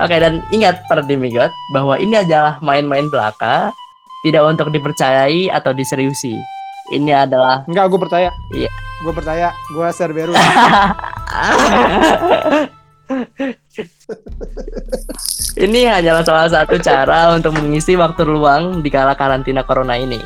Oke, 0.00 0.16
dan 0.16 0.44
ingat 0.50 0.80
para 0.88 1.04
demigot 1.04 1.52
bahwa 1.72 1.94
ini 2.00 2.20
adalah 2.20 2.56
main-main 2.64 3.06
belaka, 3.12 3.70
tidak 4.24 4.42
untuk 4.48 4.72
dipercayai 4.72 5.52
atau 5.52 5.72
diseriusi. 5.76 6.36
Ini 6.90 7.28
adalah 7.28 7.62
Enggak, 7.68 7.86
gue 7.88 8.00
percaya. 8.00 8.30
Iya. 8.50 8.70
Gue 9.00 9.12
percaya, 9.14 9.48
gue 9.72 9.86
Cerberus. 9.94 10.36
Ini 15.58 15.80
hanyalah 15.86 16.22
salah 16.22 16.46
satu 16.46 16.78
cara 16.78 17.34
untuk 17.34 17.58
mengisi 17.58 17.98
waktu 17.98 18.22
luang 18.22 18.82
di 18.82 18.90
kala 18.90 19.18
karantina 19.18 19.66
corona 19.66 19.98
ini. 19.98 20.22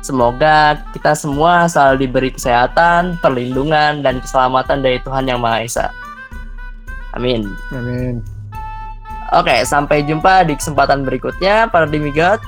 Semoga 0.00 0.80
kita 0.96 1.12
semua 1.12 1.68
selalu 1.68 2.08
diberi 2.08 2.30
kesehatan, 2.32 3.20
perlindungan, 3.20 4.00
dan 4.00 4.20
keselamatan 4.20 4.80
dari 4.80 4.96
Tuhan 5.04 5.28
Yang 5.28 5.40
Maha 5.40 5.58
Esa. 5.60 5.86
Amin. 7.12 7.44
Amin. 7.72 8.24
Oke, 9.30 9.62
sampai 9.62 10.02
jumpa 10.02 10.48
di 10.48 10.56
kesempatan 10.56 11.04
berikutnya 11.04 11.68
para 11.68 11.84
demigod. 11.84 12.40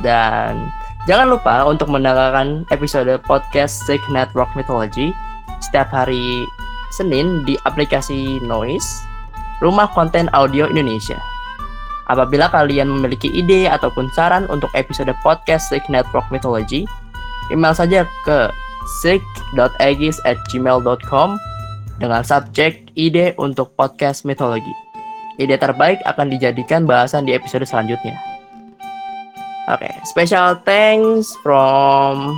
Dan 0.00 0.70
jangan 1.10 1.34
lupa 1.34 1.66
untuk 1.66 1.90
mendengarkan 1.90 2.64
episode 2.70 3.10
podcast 3.26 3.84
Sick 3.84 4.02
Network 4.10 4.50
Mythology 4.54 5.12
setiap 5.60 5.90
hari 5.90 6.46
Senin 6.94 7.42
di 7.42 7.58
aplikasi 7.66 8.38
Noise, 8.42 8.86
Rumah 9.58 9.90
Konten 9.92 10.30
Audio 10.30 10.70
Indonesia. 10.70 11.18
Apabila 12.12 12.52
kalian 12.52 12.92
memiliki 12.92 13.32
ide 13.32 13.64
ataupun 13.66 14.12
saran 14.12 14.44
untuk 14.52 14.68
episode 14.76 15.08
podcast 15.24 15.72
Sick 15.72 15.88
Network 15.88 16.28
Mythology, 16.28 16.84
email 17.48 17.72
saja 17.72 18.04
ke 18.28 18.52
sick.egis@gmail.com 19.00 21.28
dengan 21.98 22.20
subjek 22.20 22.92
ide 22.94 23.34
untuk 23.40 23.72
podcast 23.78 24.26
mitologi. 24.28 24.74
Ide 25.40 25.56
terbaik 25.58 25.98
akan 26.06 26.30
dijadikan 26.30 26.86
bahasan 26.86 27.26
di 27.26 27.34
episode 27.34 27.66
selanjutnya. 27.66 28.14
Oke, 29.64 29.88
okay, 29.88 29.96
special 30.04 30.60
thanks 30.68 31.32
from 31.40 32.36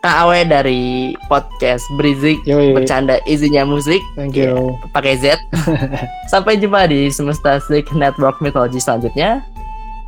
KAW 0.00 0.48
dari 0.48 1.12
podcast 1.28 1.84
Brizik 2.00 2.40
bercanda 2.48 3.20
isinya 3.28 3.68
musik. 3.68 4.00
Thank 4.16 4.32
you. 4.32 4.72
Ya, 4.72 4.88
pakai 4.96 5.14
Z. 5.20 5.36
Sampai 6.32 6.56
jumpa 6.56 6.88
di 6.88 7.12
Semesta 7.12 7.60
Sick 7.60 7.92
Network 7.92 8.40
Mythology 8.40 8.80
selanjutnya. 8.80 9.44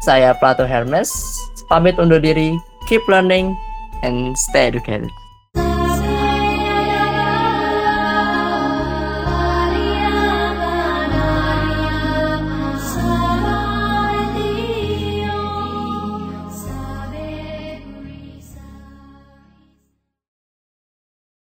Saya 0.00 0.32
Plato 0.40 0.64
Hermes. 0.64 1.12
Pamit 1.68 2.00
undur 2.00 2.20
diri. 2.20 2.56
Keep 2.88 3.04
learning 3.06 3.52
and 4.00 4.34
stay 4.34 4.72
educated. 4.72 5.08